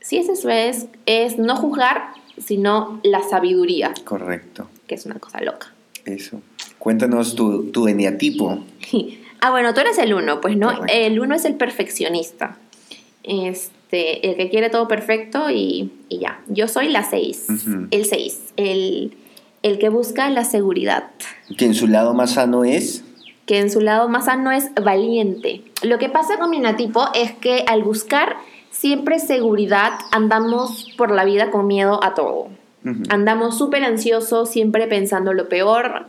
sí, 0.00 0.16
es 0.16 0.30
eso, 0.30 0.48
es, 0.48 0.86
es 1.04 1.38
no 1.38 1.56
juzgar, 1.56 2.14
sino 2.38 3.00
la 3.02 3.22
sabiduría. 3.22 3.92
Correcto. 4.04 4.68
Que 4.86 4.94
es 4.94 5.06
una 5.06 5.16
cosa 5.16 5.40
loca. 5.40 5.72
Eso. 6.04 6.40
Cuéntanos 6.78 7.34
tu, 7.34 7.70
tu 7.70 7.88
eneatipo. 7.88 8.64
ah, 9.40 9.50
bueno, 9.50 9.74
tú 9.74 9.80
eres 9.80 9.98
el 9.98 10.14
uno, 10.14 10.40
pues 10.40 10.56
no. 10.56 10.84
El 10.88 11.18
uno 11.20 11.34
es 11.34 11.44
el 11.44 11.54
perfeccionista. 11.54 12.58
Este, 13.22 14.28
el 14.28 14.36
que 14.36 14.50
quiere 14.50 14.70
todo 14.70 14.86
perfecto 14.86 15.50
y, 15.50 15.90
ya. 16.08 16.40
Yo 16.48 16.68
soy 16.68 16.88
la 16.88 17.02
seis. 17.02 17.46
El 17.90 18.04
seis. 18.04 18.40
El, 18.56 19.16
el 19.62 19.78
que 19.78 19.88
busca 19.88 20.30
la 20.30 20.44
seguridad. 20.44 21.10
Que 21.56 21.64
en 21.64 21.74
su 21.74 21.88
lado 21.88 22.14
más 22.14 22.32
sano 22.32 22.64
es 22.64 23.02
que 23.46 23.60
en 23.60 23.70
su 23.70 23.80
lado 23.80 24.08
más 24.08 24.26
sano 24.26 24.50
es 24.50 24.70
valiente. 24.74 25.62
Lo 25.82 25.98
que 25.98 26.08
pasa 26.08 26.36
con 26.38 26.50
mi 26.50 26.58
eneatipo 26.58 27.08
es 27.14 27.32
que 27.32 27.64
al 27.68 27.82
buscar 27.84 28.36
siempre 28.78 29.18
seguridad, 29.18 29.92
andamos 30.10 30.92
por 30.96 31.10
la 31.10 31.24
vida 31.24 31.50
con 31.50 31.66
miedo 31.66 32.02
a 32.02 32.14
todo. 32.14 32.48
Andamos 33.08 33.58
súper 33.58 33.82
ansiosos, 33.82 34.48
siempre 34.48 34.86
pensando 34.86 35.32
lo 35.32 35.48
peor. 35.48 36.06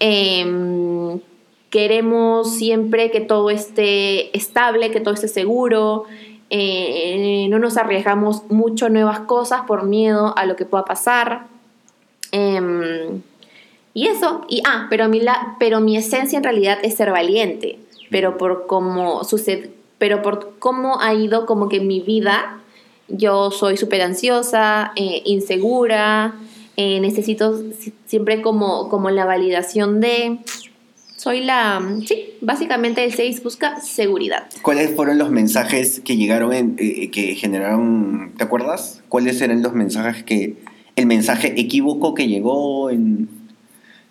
Em, 0.00 1.20
queremos 1.68 2.54
siempre 2.54 3.10
que 3.10 3.20
todo 3.20 3.50
esté 3.50 4.34
estable, 4.34 4.90
que 4.90 5.00
todo 5.00 5.12
esté 5.12 5.28
seguro. 5.28 6.04
Eh, 6.48 7.46
no 7.50 7.58
nos 7.58 7.76
arriesgamos 7.76 8.44
mucho 8.48 8.88
nuevas 8.88 9.20
cosas 9.20 9.62
por 9.66 9.84
miedo 9.84 10.32
a 10.38 10.46
lo 10.46 10.56
que 10.56 10.64
pueda 10.64 10.86
pasar. 10.86 11.46
Em, 12.32 13.20
y 13.92 14.06
eso, 14.06 14.46
y 14.48 14.62
ah, 14.66 14.86
pero, 14.88 15.10
mi 15.10 15.20
la, 15.20 15.56
pero 15.58 15.80
mi 15.80 15.98
esencia 15.98 16.38
en 16.38 16.44
realidad 16.44 16.78
es 16.82 16.94
ser 16.94 17.10
valiente. 17.10 17.78
Pero 18.10 18.38
por 18.38 18.66
cómo 18.66 19.24
sucede 19.24 19.83
pero 19.98 20.22
por 20.22 20.58
cómo 20.58 21.00
ha 21.00 21.14
ido 21.14 21.46
como 21.46 21.68
que 21.68 21.80
mi 21.80 22.00
vida, 22.00 22.60
yo 23.08 23.50
soy 23.50 23.76
súper 23.76 24.02
ansiosa, 24.02 24.92
eh, 24.96 25.22
insegura, 25.24 26.34
eh, 26.76 27.00
necesito 27.00 27.62
siempre 28.06 28.42
como, 28.42 28.88
como 28.88 29.10
la 29.10 29.24
validación 29.24 30.00
de... 30.00 30.38
Soy 31.16 31.42
la... 31.42 31.80
Sí, 32.06 32.34
básicamente 32.40 33.04
el 33.04 33.14
6 33.14 33.42
busca 33.42 33.80
seguridad. 33.80 34.46
¿Cuáles 34.62 34.94
fueron 34.94 35.16
los 35.16 35.30
mensajes 35.30 36.00
que 36.00 36.16
llegaron, 36.16 36.52
en, 36.52 36.76
eh, 36.78 37.10
que 37.10 37.34
generaron... 37.36 38.34
¿Te 38.36 38.44
acuerdas? 38.44 39.02
¿Cuáles 39.08 39.40
eran 39.40 39.62
los 39.62 39.72
mensajes 39.72 40.24
que... 40.24 40.56
El 40.96 41.06
mensaje 41.06 41.58
equívoco 41.60 42.14
que 42.14 42.28
llegó 42.28 42.90
en 42.90 43.28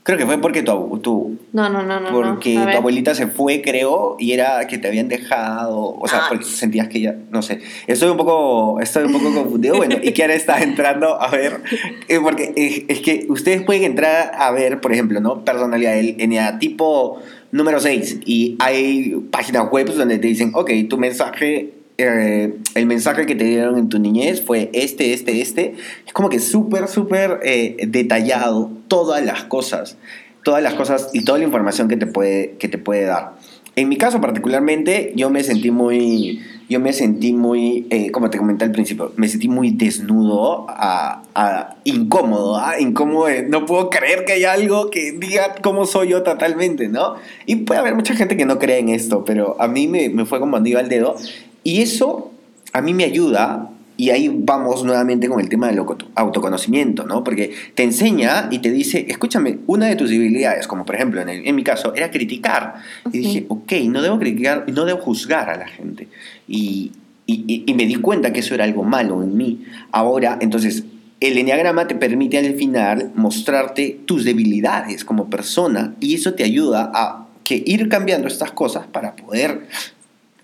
Creo 0.03 0.17
que 0.17 0.25
fue 0.25 0.37
porque 0.39 0.63
tu, 0.63 0.99
tu 1.01 1.37
No, 1.53 1.69
no, 1.69 1.81
no, 1.81 1.99
no. 2.01 2.11
porque 2.11 2.55
tu 2.71 2.77
abuelita 2.77 3.15
se 3.15 3.27
fue, 3.27 3.61
creo, 3.61 4.17
y 4.19 4.33
era 4.33 4.67
que 4.67 4.77
te 4.77 4.89
habían 4.89 5.07
dejado, 5.07 5.95
o 5.97 6.07
sea, 6.09 6.19
Ah. 6.19 6.25
porque 6.27 6.43
sentías 6.43 6.89
que 6.89 6.99
ya, 6.99 7.15
no 7.31 7.41
sé, 7.41 7.61
estoy 7.87 8.09
un 8.09 8.17
poco, 8.17 8.81
estoy 8.81 9.05
un 9.05 9.13
poco 9.13 9.25
confundido, 9.33 9.77
bueno, 9.77 9.95
y 10.03 10.11
que 10.11 10.21
ahora 10.23 10.33
estás 10.35 10.61
entrando 10.61 11.21
a 11.21 11.29
ver, 11.31 11.61
eh, 12.09 12.19
porque 12.21 12.53
eh, 12.57 12.85
es 12.89 12.99
que 12.99 13.25
ustedes 13.29 13.61
pueden 13.63 13.83
entrar 13.83 14.33
a 14.37 14.51
ver, 14.51 14.81
por 14.81 14.91
ejemplo, 14.91 15.21
¿no? 15.21 15.45
Personalidad 15.45 15.93
del 15.93 16.17
tipo 16.59 17.21
número 17.51 17.79
6, 17.79 18.19
y 18.25 18.57
hay 18.59 19.15
páginas 19.31 19.71
web 19.71 19.87
donde 19.93 20.17
te 20.19 20.27
dicen, 20.27 20.51
ok, 20.53 20.69
tu 20.89 20.97
mensaje... 20.97 21.75
eh, 22.05 22.53
el 22.75 22.85
mensaje 22.85 23.25
que 23.25 23.35
te 23.35 23.43
dieron 23.45 23.77
en 23.77 23.89
tu 23.89 23.99
niñez 23.99 24.41
fue 24.43 24.69
este, 24.73 25.13
este, 25.13 25.41
este. 25.41 25.75
Es 26.05 26.13
como 26.13 26.29
que 26.29 26.39
súper, 26.39 26.87
súper 26.87 27.39
eh, 27.43 27.77
detallado 27.87 28.71
todas 28.87 29.23
las 29.25 29.43
cosas 29.45 29.97
todas 30.43 30.61
las 30.61 30.73
cosas 30.73 31.09
y 31.13 31.23
toda 31.23 31.37
la 31.39 31.45
información 31.45 31.87
que 31.87 31.95
te 31.95 32.05
puede, 32.05 32.55
que 32.59 32.67
te 32.67 32.77
puede 32.77 33.03
dar. 33.05 33.35
En 33.77 33.87
mi 33.87 33.95
caso 33.95 34.19
particularmente, 34.19 35.13
yo 35.15 35.29
me 35.29 35.41
sentí 35.41 35.71
muy, 35.71 36.41
yo 36.69 36.81
me 36.81 36.91
sentí 36.91 37.31
muy, 37.31 37.87
eh, 37.89 38.11
como 38.11 38.29
te 38.29 38.37
comenté 38.37 38.65
al 38.65 38.71
principio, 38.73 39.13
me 39.15 39.29
sentí 39.29 39.47
muy 39.47 39.71
desnudo, 39.71 40.65
a, 40.67 41.23
a- 41.33 41.77
incómodo, 41.85 42.57
¿ah? 42.57 42.73
incómodo, 42.77 43.29
no 43.47 43.65
puedo 43.65 43.89
creer 43.89 44.25
que 44.25 44.33
haya 44.33 44.51
algo 44.51 44.89
que 44.89 45.13
diga 45.13 45.55
cómo 45.63 45.85
soy 45.85 46.09
yo 46.09 46.23
totalmente, 46.23 46.89
¿no? 46.89 47.15
Y 47.45 47.55
puede 47.55 47.79
haber 47.79 47.95
mucha 47.95 48.13
gente 48.13 48.35
que 48.35 48.45
no 48.45 48.59
cree 48.59 48.79
en 48.79 48.89
esto, 48.89 49.23
pero 49.23 49.55
a 49.61 49.69
mí 49.69 49.87
me, 49.87 50.09
me 50.09 50.25
fue 50.25 50.41
como 50.41 50.57
anillo 50.57 50.77
al 50.77 50.89
dedo, 50.89 51.15
y 51.63 51.81
eso 51.81 52.31
a 52.73 52.81
mí 52.81 52.93
me 52.93 53.03
ayuda 53.03 53.69
y 53.95 54.09
ahí 54.09 54.27
vamos 54.33 54.83
nuevamente 54.83 55.29
con 55.29 55.39
el 55.39 55.49
tema 55.49 55.67
del 55.67 55.77
auto- 55.77 56.07
autoconocimiento, 56.15 57.05
¿no? 57.05 57.23
Porque 57.23 57.53
te 57.75 57.83
enseña 57.83 58.47
y 58.49 58.59
te 58.59 58.71
dice, 58.71 59.05
escúchame, 59.07 59.59
una 59.67 59.85
de 59.85 59.95
tus 59.95 60.09
debilidades, 60.09 60.65
como 60.67 60.83
por 60.85 60.95
ejemplo 60.95 61.21
en, 61.21 61.29
el- 61.29 61.47
en 61.47 61.55
mi 61.55 61.63
caso, 61.63 61.93
era 61.95 62.09
criticar. 62.09 62.75
Y 63.11 63.19
dije, 63.19 63.45
ok, 63.49 63.71
no 63.89 64.01
debo 64.01 64.17
criticar, 64.17 64.65
no 64.73 64.85
debo 64.85 64.99
juzgar 64.99 65.49
a 65.51 65.57
la 65.57 65.67
gente. 65.67 66.07
Y, 66.47 66.91
y- 67.27 67.43
y- 67.47 67.63
y 67.67 67.73
me 67.75 67.85
di 67.85 67.95
cuenta 67.95 68.33
que 68.33 68.39
eso 68.39 68.55
era 68.55 68.63
algo 68.63 68.83
malo 68.83 69.21
en 69.21 69.37
mí. 69.37 69.63
Ahora, 69.91 70.39
entonces, 70.41 70.83
el 71.19 71.37
enneagrama 71.37 71.87
te 71.87 71.93
permite 71.95 72.39
al 72.39 72.55
final 72.55 73.11
mostrarte 73.15 73.99
tus 74.05 74.25
debilidades 74.25 75.05
como 75.05 75.29
persona 75.29 75.93
y 75.99 76.15
eso 76.15 76.33
te 76.33 76.43
ayuda 76.43 76.91
a 76.93 77.27
que 77.43 77.61
ir 77.65 77.87
cambiando 77.89 78.27
estas 78.27 78.51
cosas 78.51 78.87
para 78.87 79.15
poder 79.15 79.67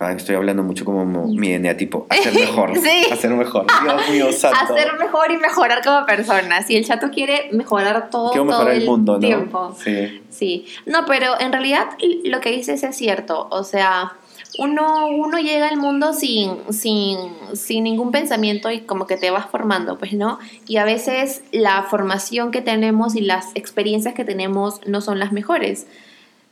Ah, 0.01 0.13
estoy 0.13 0.35
hablando 0.35 0.63
mucho 0.63 0.85
como 0.85 1.05
mo- 1.05 1.27
mi 1.27 1.51
eneatipo. 1.51 2.07
Hacer 2.09 2.33
mejor. 2.33 2.73
Sí. 2.77 3.03
Hacer 3.11 3.31
mejor. 3.31 3.65
Dios 3.83 4.09
mío, 4.09 4.31
santo. 4.31 4.73
Hacer 4.73 4.93
mejor 4.97 5.29
y 5.31 5.37
mejorar 5.37 5.83
como 5.83 6.05
persona. 6.05 6.61
Si 6.63 6.77
el 6.77 6.85
chato 6.85 7.09
quiere 7.11 7.49
mejorar 7.51 8.09
todo, 8.09 8.31
Quiero 8.31 8.45
todo 8.47 8.59
mejorar 8.59 8.75
el 8.75 8.85
mundo, 8.85 9.13
¿no? 9.13 9.19
tiempo. 9.19 9.75
Sí. 9.83 10.21
Sí, 10.29 10.65
no, 10.85 11.05
pero 11.05 11.39
en 11.39 11.51
realidad 11.51 11.87
lo 12.23 12.39
que 12.39 12.51
dices 12.51 12.81
es 12.83 12.95
cierto. 12.95 13.47
O 13.51 13.65
sea, 13.65 14.13
uno, 14.57 15.07
uno 15.09 15.37
llega 15.37 15.67
al 15.67 15.75
mundo 15.77 16.13
sin, 16.13 16.51
sin, 16.71 17.17
sin 17.53 17.83
ningún 17.83 18.11
pensamiento 18.11 18.71
y 18.71 18.79
como 18.81 19.05
que 19.05 19.17
te 19.17 19.31
vas 19.31 19.47
formando, 19.47 19.97
pues, 19.97 20.13
¿no? 20.13 20.39
Y 20.65 20.77
a 20.77 20.85
veces 20.85 21.43
la 21.51 21.83
formación 21.83 22.51
que 22.51 22.61
tenemos 22.61 23.15
y 23.15 23.21
las 23.21 23.47
experiencias 23.55 24.13
que 24.13 24.23
tenemos 24.23 24.79
no 24.87 25.01
son 25.01 25.19
las 25.19 25.33
mejores. 25.33 25.87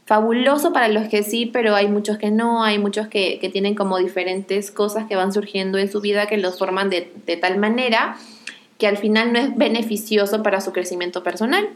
Fabuloso 0.07 0.73
para 0.73 0.87
los 0.87 1.07
que 1.09 1.21
sí, 1.21 1.45
pero 1.45 1.75
hay 1.75 1.87
muchos 1.87 2.17
que 2.17 2.31
no, 2.31 2.63
hay 2.63 2.79
muchos 2.79 3.07
que, 3.07 3.37
que 3.39 3.49
tienen 3.49 3.75
como 3.75 3.99
diferentes 3.99 4.71
cosas 4.71 5.05
que 5.05 5.15
van 5.15 5.31
surgiendo 5.31 5.77
en 5.77 5.91
su 5.91 6.01
vida 6.01 6.25
que 6.25 6.37
los 6.37 6.57
forman 6.57 6.89
de, 6.89 7.11
de 7.25 7.37
tal 7.37 7.59
manera 7.59 8.17
que 8.77 8.87
al 8.87 8.97
final 8.97 9.33
no 9.33 9.39
es 9.39 9.55
beneficioso 9.55 10.41
para 10.43 10.61
su 10.61 10.71
crecimiento 10.71 11.23
personal 11.23 11.67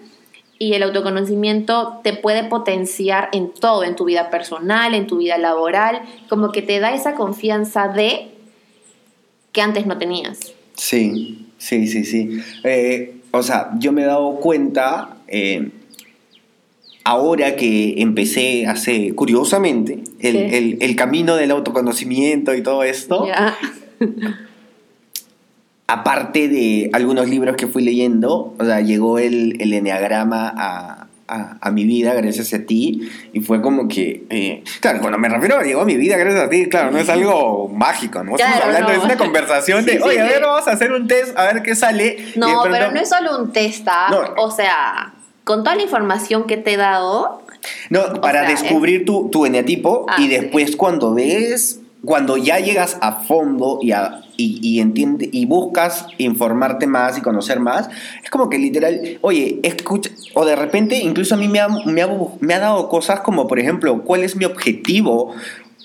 y 0.61 0.73
el 0.75 0.83
autoconocimiento 0.83 2.01
te 2.03 2.13
puede 2.13 2.43
potenciar 2.43 3.29
en 3.33 3.51
todo, 3.51 3.83
en 3.83 3.95
tu 3.95 4.05
vida 4.05 4.29
personal, 4.29 4.93
en 4.93 5.07
tu 5.07 5.17
vida 5.17 5.39
laboral, 5.39 6.03
como 6.29 6.51
que 6.51 6.61
te 6.61 6.79
da 6.79 6.93
esa 6.93 7.15
confianza 7.15 7.87
de 7.87 8.29
que 9.51 9.61
antes 9.61 9.87
no 9.87 9.97
tenías. 9.97 10.53
Sí, 10.75 11.47
sí, 11.57 11.87
sí, 11.87 12.05
sí. 12.05 12.41
Eh, 12.63 13.21
o 13.31 13.41
sea, 13.41 13.71
yo 13.79 13.91
me 13.91 14.03
he 14.03 14.05
dado 14.05 14.35
cuenta, 14.35 15.17
eh, 15.27 15.71
ahora 17.03 17.55
que 17.55 17.95
empecé 18.01 18.67
hace, 18.67 19.13
curiosamente, 19.15 19.99
el, 20.19 20.35
el- 20.35 20.77
el 20.81 20.95
camino 20.95 21.35
del 21.35 21.51
autoconocimiento 21.51 22.53
y 22.53 22.61
todo 22.61 22.83
esto, 22.83 23.25
Ya. 23.27 23.57
aparte 25.87 26.47
de 26.47 26.89
algunos 26.93 27.27
libros 27.27 27.55
que 27.57 27.67
fui 27.67 27.83
leyendo, 27.83 28.53
o 28.57 28.63
sea, 28.65 28.79
llegó 28.81 29.19
el, 29.19 29.57
el 29.61 29.73
enneagrama 29.73 30.53
a, 30.55 31.07
a- 31.27 31.57
a 31.59 31.71
mi 31.71 31.83
vida 31.85 32.13
gracias 32.13 32.53
a 32.53 32.59
ti 32.65 33.09
y 33.33 33.41
fue 33.41 33.61
como 33.61 33.87
que, 33.89 34.23
eh, 34.29 34.63
claro, 34.79 34.99
cuando 35.01 35.17
me 35.17 35.27
refiero 35.27 35.57
a 35.57 35.63
llegó 35.63 35.81
a 35.81 35.85
mi 35.85 35.97
vida 35.97 36.15
gracias 36.17 36.43
a 36.45 36.49
ti, 36.49 36.67
claro, 36.69 36.91
no 36.91 36.97
es 36.99 37.09
algo 37.09 37.67
mágico, 37.67 38.23
¿no? 38.23 38.35
Estamos 38.35 38.55
Claro, 38.57 38.67
hablando, 38.77 38.93
no. 38.93 38.99
es 38.99 39.03
una 39.03 39.17
conversación 39.17 39.83
de, 39.85 39.91
Sí, 39.93 39.97
sí, 39.97 40.03
oye, 40.03 40.21
a 40.21 40.27
sí. 40.27 40.33
ver, 40.33 40.41
vamos 40.43 40.67
a 40.67 40.71
hacer 40.71 40.91
un 40.93 41.07
test, 41.07 41.37
a 41.37 41.51
ver 41.51 41.61
qué 41.61 41.75
sale. 41.75 42.03
De 42.15 42.33
No, 42.37 42.47
pronto- 42.61 42.69
pero 42.71 42.91
no 42.91 42.99
es 43.01 43.09
solo 43.09 43.37
un 43.39 43.51
test, 43.51 43.85
¿ah? 43.89 44.07
No. 44.11 44.43
o 44.43 44.49
sea, 44.51 45.13
con 45.43 45.63
toda 45.63 45.75
la 45.75 45.83
información 45.83 46.45
que 46.45 46.57
te 46.57 46.73
he 46.73 46.77
dado, 46.77 47.41
No, 47.89 48.21
para 48.21 48.41
sea, 48.41 48.49
descubrir 48.49 49.05
tu, 49.05 49.29
tu 49.29 49.45
eneatipo 49.45 50.05
Ah, 50.09 50.15
y 50.19 50.23
sí. 50.23 50.27
después 50.29 50.75
cuando 50.75 51.13
ves, 51.13 51.79
cuando 52.03 52.37
ya 52.37 52.59
llegas 52.59 52.97
a 53.01 53.21
fondo 53.23 53.79
y, 53.81 53.91
a- 53.91 54.21
y, 54.37 54.59
y 54.61 54.79
entiende, 54.79 55.29
y 55.31 55.45
buscas 55.45 56.07
informarte 56.17 56.87
más 56.87 57.17
y 57.17 57.21
conocer 57.21 57.59
más, 57.59 57.89
es 58.23 58.29
como 58.31 58.49
que 58.49 58.57
literal, 58.57 59.19
oye, 59.21 59.59
escucha, 59.61 60.09
o 60.33 60.45
de 60.45 60.55
repente 60.55 60.95
incluso 60.97 61.35
a 61.35 61.37
mí 61.37 61.47
me 61.47 61.59
ha, 61.59 61.67
me 61.67 62.01
ha, 62.01 62.09
me 62.39 62.53
ha 62.55 62.59
dado 62.59 62.89
cosas 62.89 63.19
como, 63.19 63.47
por 63.47 63.59
ejemplo, 63.59 64.01
¿cuál 64.03 64.23
es 64.23 64.35
mi 64.35 64.45
objetivo? 64.45 65.35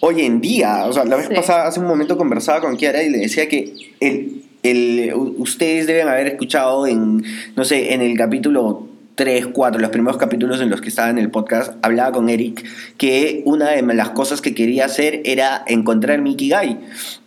Hoy 0.00 0.22
en 0.22 0.40
día, 0.40 0.84
o 0.86 0.92
sea, 0.92 1.04
la 1.04 1.16
vez 1.16 1.28
Sí. 1.28 1.34
pasada, 1.34 1.66
hace 1.66 1.80
un 1.80 1.86
momento 1.86 2.16
conversaba 2.18 2.60
con 2.60 2.76
Kiara 2.76 3.02
y 3.02 3.10
le 3.10 3.18
decía 3.18 3.48
que 3.48 3.74
el, 4.00 4.42
el, 4.62 5.12
ustedes 5.38 5.86
deben 5.86 6.08
haber 6.08 6.26
escuchado 6.28 6.86
en, 6.86 7.22
no 7.56 7.64
sé, 7.64 7.92
en 7.94 8.00
el 8.02 8.16
capítulo 8.16 8.86
3, 9.16 9.48
4, 9.48 9.80
los 9.80 9.90
primeros 9.90 10.18
capítulos 10.18 10.60
en 10.60 10.68
los 10.68 10.82
que 10.82 10.90
estaba 10.90 11.08
en 11.08 11.18
el 11.18 11.30
podcast, 11.30 11.72
hablaba 11.82 12.12
con 12.12 12.28
Eric 12.28 12.64
que 12.98 13.42
una 13.46 13.70
de 13.70 13.82
las 13.82 14.10
cosas 14.10 14.42
que 14.42 14.54
quería 14.54 14.84
hacer 14.84 15.22
era 15.24 15.64
encontrar 15.66 16.20
mi 16.20 16.32
Ikigai. 16.32 16.78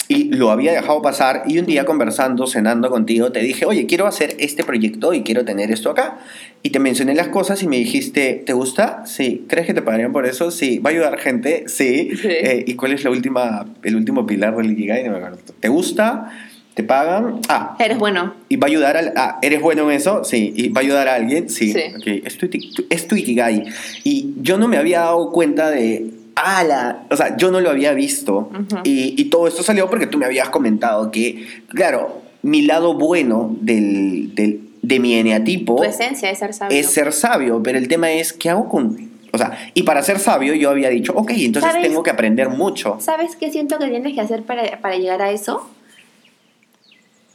Y 0.07 0.23
lo 0.33 0.49
había 0.49 0.71
dejado 0.71 1.03
pasar 1.03 1.43
y 1.45 1.59
un 1.59 1.67
día 1.67 1.85
conversando, 1.85 2.47
cenando 2.47 2.89
contigo, 2.89 3.31
te 3.31 3.41
dije, 3.41 3.65
oye, 3.65 3.85
quiero 3.85 4.07
hacer 4.07 4.35
este 4.39 4.63
proyecto 4.63 5.13
y 5.13 5.21
quiero 5.21 5.45
tener 5.45 5.69
esto 5.69 5.91
acá. 5.91 6.17
Y 6.63 6.71
te 6.71 6.79
mencioné 6.79 7.13
las 7.13 7.27
cosas 7.27 7.61
y 7.61 7.67
me 7.67 7.77
dijiste, 7.77 8.41
¿te 8.43 8.53
gusta? 8.53 9.05
Sí. 9.05 9.45
¿Crees 9.47 9.67
que 9.67 9.75
te 9.75 9.83
pagarían 9.83 10.11
por 10.11 10.25
eso? 10.25 10.49
Sí. 10.49 10.79
¿Va 10.79 10.89
a 10.89 10.93
ayudar 10.93 11.19
gente? 11.19 11.65
Sí. 11.67 12.09
Sí. 12.19 12.27
Eh, 12.27 12.63
¿Y 12.65 12.73
cuál 12.73 12.93
es 12.93 13.03
la 13.03 13.11
última, 13.11 13.67
el 13.83 13.95
último 13.95 14.25
pilar 14.25 14.57
del 14.57 14.71
Ikigai? 14.71 15.03
No 15.03 15.11
me 15.11 15.17
acuerdo. 15.17 15.37
¿Te 15.59 15.69
gusta? 15.69 16.31
¿Te 16.79 16.83
pagan? 16.85 17.41
Ah, 17.49 17.75
eres 17.77 17.97
bueno. 17.99 18.35
¿Y 18.47 18.55
va 18.55 18.67
a 18.67 18.69
ayudar 18.69 18.95
al... 18.95 19.11
Ah, 19.17 19.37
¿eres 19.41 19.61
bueno 19.61 19.91
en 19.91 19.97
eso? 19.97 20.23
Sí. 20.23 20.53
¿Y 20.55 20.69
va 20.69 20.79
a 20.79 20.83
ayudar 20.85 21.09
a 21.09 21.15
alguien? 21.15 21.49
Sí. 21.49 21.73
Sí. 21.73 21.81
Ok, 21.93 22.23
es 22.25 22.37
tu, 22.37 22.47
es 22.89 23.05
tu 23.05 23.17
Ikigai. 23.17 23.65
Y 24.05 24.29
yo 24.41 24.57
no 24.57 24.69
me 24.69 24.77
había 24.77 25.01
dado 25.01 25.29
cuenta 25.33 25.69
de... 25.69 26.09
¡Ala! 26.37 27.03
O 27.11 27.17
sea, 27.17 27.35
yo 27.35 27.51
no 27.51 27.59
lo 27.59 27.69
había 27.69 27.91
visto. 27.91 28.49
Ujú. 28.53 28.77
y, 28.85 29.21
y 29.21 29.25
todo 29.25 29.45
esto 29.49 29.61
salió 29.61 29.89
porque 29.89 30.07
tú 30.07 30.17
me 30.17 30.25
habías 30.25 30.47
comentado 30.47 31.11
que, 31.11 31.45
claro, 31.67 32.21
mi 32.43 32.61
lado 32.61 32.93
bueno 32.93 33.53
del, 33.59 34.33
del- 34.35 34.61
de 34.81 34.99
mi 35.01 35.15
eneatipo 35.15 35.75
Tu 35.75 35.83
esencia 35.83 36.29
es 36.31 36.39
ser 36.39 36.53
sabio. 36.53 36.77
es 36.79 36.85
ser 36.87 37.11
sabio. 37.11 37.61
Pero 37.61 37.77
el 37.77 37.89
tema 37.89 38.09
es, 38.13 38.31
¿qué 38.31 38.49
hago 38.51 38.69
con...? 38.69 39.09
O 39.33 39.37
sea, 39.37 39.51
y 39.73 39.83
para 39.83 40.01
ser 40.01 40.17
sabio 40.17 40.53
yo 40.55 40.69
había 40.69 40.87
dicho, 40.87 41.11
ok, 41.13 41.31
entonces 41.35 41.73
¿Sabes? 41.73 41.85
tengo 41.89 42.03
que 42.03 42.09
aprender 42.09 42.47
mucho. 42.47 42.95
¿Sabes 43.01 43.35
qué 43.35 43.51
siento 43.51 43.77
que 43.79 43.89
tienes 43.89 44.15
que 44.15 44.21
hacer 44.21 44.43
para, 44.43 44.79
para 44.79 44.95
llegar 44.95 45.21
a 45.21 45.29
eso? 45.31 45.69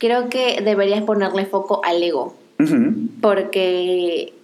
Creo 0.05 0.29
que 0.29 0.61
deberías 0.63 1.03
ponerle 1.05 1.47
foco 1.47 1.81
al 1.83 2.03
ego. 2.03 2.35
Porque, 3.23 4.35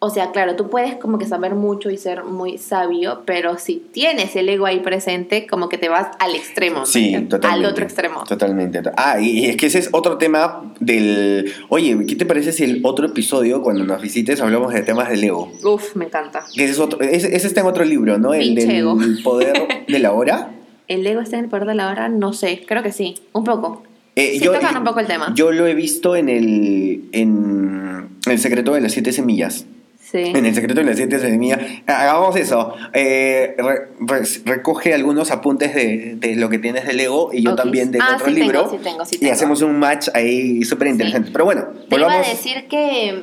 o 0.00 0.10
sea, 0.10 0.32
claro, 0.32 0.54
tú 0.54 0.68
puedes 0.68 0.96
como 0.96 1.18
que 1.18 1.24
saber 1.24 1.54
mucho 1.54 1.88
y 1.88 1.96
ser 1.96 2.24
muy 2.24 2.58
sabio, 2.58 3.22
pero 3.24 3.56
si 3.56 3.76
tienes 3.76 4.36
el 4.36 4.50
ego 4.50 4.66
ahí 4.66 4.80
presente, 4.80 5.46
como 5.46 5.70
que 5.70 5.78
te 5.78 5.88
vas 5.88 6.08
al 6.18 6.34
extremo. 6.34 6.80
¿no? 6.80 6.86
Sí, 6.86 7.12
totalmente. 7.26 7.46
Al 7.46 7.64
otro 7.64 7.84
extremo. 7.84 8.24
Totalmente. 8.24 8.82
Ah, 8.98 9.18
y 9.18 9.46
es 9.46 9.56
que 9.56 9.68
ese 9.68 9.78
es 9.78 9.88
otro 9.92 10.18
tema 10.18 10.74
del... 10.78 11.54
Oye, 11.70 12.04
¿qué 12.06 12.14
te 12.14 12.26
parece 12.26 12.52
si 12.52 12.64
el 12.64 12.82
otro 12.84 13.06
episodio, 13.06 13.62
cuando 13.62 13.84
nos 13.84 14.02
visites, 14.02 14.42
hablamos 14.42 14.74
de 14.74 14.82
temas 14.82 15.08
del 15.08 15.24
ego? 15.24 15.50
Uf, 15.64 15.96
me 15.96 16.04
encanta. 16.04 16.44
Ese, 16.54 16.64
es 16.64 16.78
otro, 16.78 17.00
ese, 17.00 17.34
ese 17.34 17.46
está 17.46 17.62
en 17.62 17.66
otro 17.66 17.86
libro, 17.86 18.18
¿no? 18.18 18.34
El 18.34 18.48
Pinche 18.48 18.66
del 18.66 18.76
ego. 18.76 18.98
poder 19.24 19.86
de 19.88 19.98
la 20.00 20.12
hora. 20.12 20.50
¿El 20.86 21.06
ego 21.06 21.22
está 21.22 21.38
en 21.38 21.44
el 21.44 21.50
poder 21.50 21.64
de 21.66 21.74
la 21.74 21.90
hora? 21.90 22.10
No 22.10 22.34
sé, 22.34 22.62
creo 22.66 22.82
que 22.82 22.92
sí, 22.92 23.14
un 23.32 23.44
poco. 23.44 23.87
Eh, 24.20 24.38
Sí 24.38 24.44
tocan 24.44 24.76
un 24.78 24.84
poco 24.84 25.00
el 25.00 25.06
tema. 25.06 25.32
Yo 25.34 25.52
lo 25.52 25.66
he 25.66 25.74
visto 25.74 26.16
en 26.16 26.28
el, 26.28 27.08
en 27.12 28.08
El 28.26 28.38
secreto 28.38 28.72
de 28.74 28.80
las 28.80 28.92
siete 28.92 29.12
semillas. 29.12 29.64
Sí. 30.10 30.18
En 30.18 30.46
el 30.46 30.54
secreto 30.54 30.80
de 30.80 30.86
las 30.86 30.96
siete 30.96 31.18
semillas. 31.18 31.60
Hagamos 31.86 32.34
eso. 32.36 32.74
Eh, 32.94 33.54
re- 33.58 33.88
re- 34.00 34.22
recoge 34.46 34.94
algunos 34.94 35.30
apuntes 35.30 35.74
de, 35.74 36.14
de 36.16 36.34
lo 36.36 36.48
que 36.48 36.58
tienes 36.58 36.86
del 36.86 36.98
ego 36.98 37.30
y 37.32 37.42
yo 37.44 37.50
Ok. 37.52 37.56
también 37.58 37.90
del 37.90 38.00
Ah, 38.00 38.14
otro 38.14 38.26
sí 38.28 38.32
tengo, 38.34 38.44
libro. 38.46 38.70
sí 38.70 38.78
tengo, 38.82 39.04
sí 39.04 39.16
y 39.16 39.18
tengo. 39.18 39.32
hacemos 39.34 39.60
un 39.62 39.78
match 39.78 40.08
ahí 40.14 40.64
súper 40.64 40.88
interesante. 40.88 41.30
Pero 41.30 41.44
bueno, 41.44 41.66
Te 41.90 41.96
iba 41.96 42.10
a 42.12 42.18
decir 42.26 42.68
que, 42.68 43.22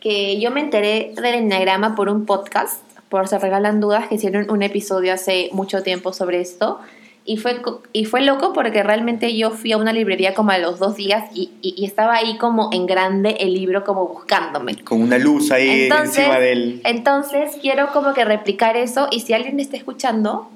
que 0.00 0.40
yo 0.40 0.50
me 0.50 0.60
enteré 0.60 1.12
del 1.16 1.34
enneagrama 1.34 1.94
por 1.94 2.08
un 2.08 2.24
podcast, 2.24 2.80
por 3.10 3.28
Se 3.28 3.38
Regalan 3.38 3.80
Dudas, 3.80 4.08
que 4.08 4.14
hicieron 4.14 4.50
un 4.50 4.62
episodio 4.62 5.12
hace 5.12 5.50
mucho 5.52 5.82
tiempo 5.82 6.14
sobre 6.14 6.40
esto. 6.40 6.80
Y 7.28 7.38
fue, 7.38 7.60
y 7.92 8.04
fue 8.04 8.22
loco 8.22 8.52
porque 8.52 8.82
realmente 8.84 9.36
yo 9.36 9.50
fui 9.50 9.72
a 9.72 9.76
una 9.78 9.92
librería 9.92 10.32
como 10.32 10.52
a 10.52 10.58
los 10.58 10.78
dos 10.78 10.94
días 10.94 11.24
y, 11.34 11.50
y- 11.60 11.74
y 11.76 11.84
estaba 11.84 12.14
ahí 12.14 12.38
como 12.38 12.70
en 12.72 12.86
grande 12.86 13.36
el 13.40 13.52
libro 13.52 13.82
como 13.84 14.06
buscándome. 14.06 14.76
Con 14.84 15.02
una 15.02 15.18
luz 15.18 15.50
ahí 15.50 15.68
Entonces, 15.82 16.18
encima 16.18 16.38
del... 16.38 16.80
entonces 16.84 17.56
quiero 17.60 17.88
como 17.92 18.14
que 18.14 18.24
replicar 18.24 18.76
eso 18.76 19.08
y 19.10 19.20
si 19.20 19.32
alguien 19.32 19.58
está 19.58 19.76
escuchando 19.76 20.48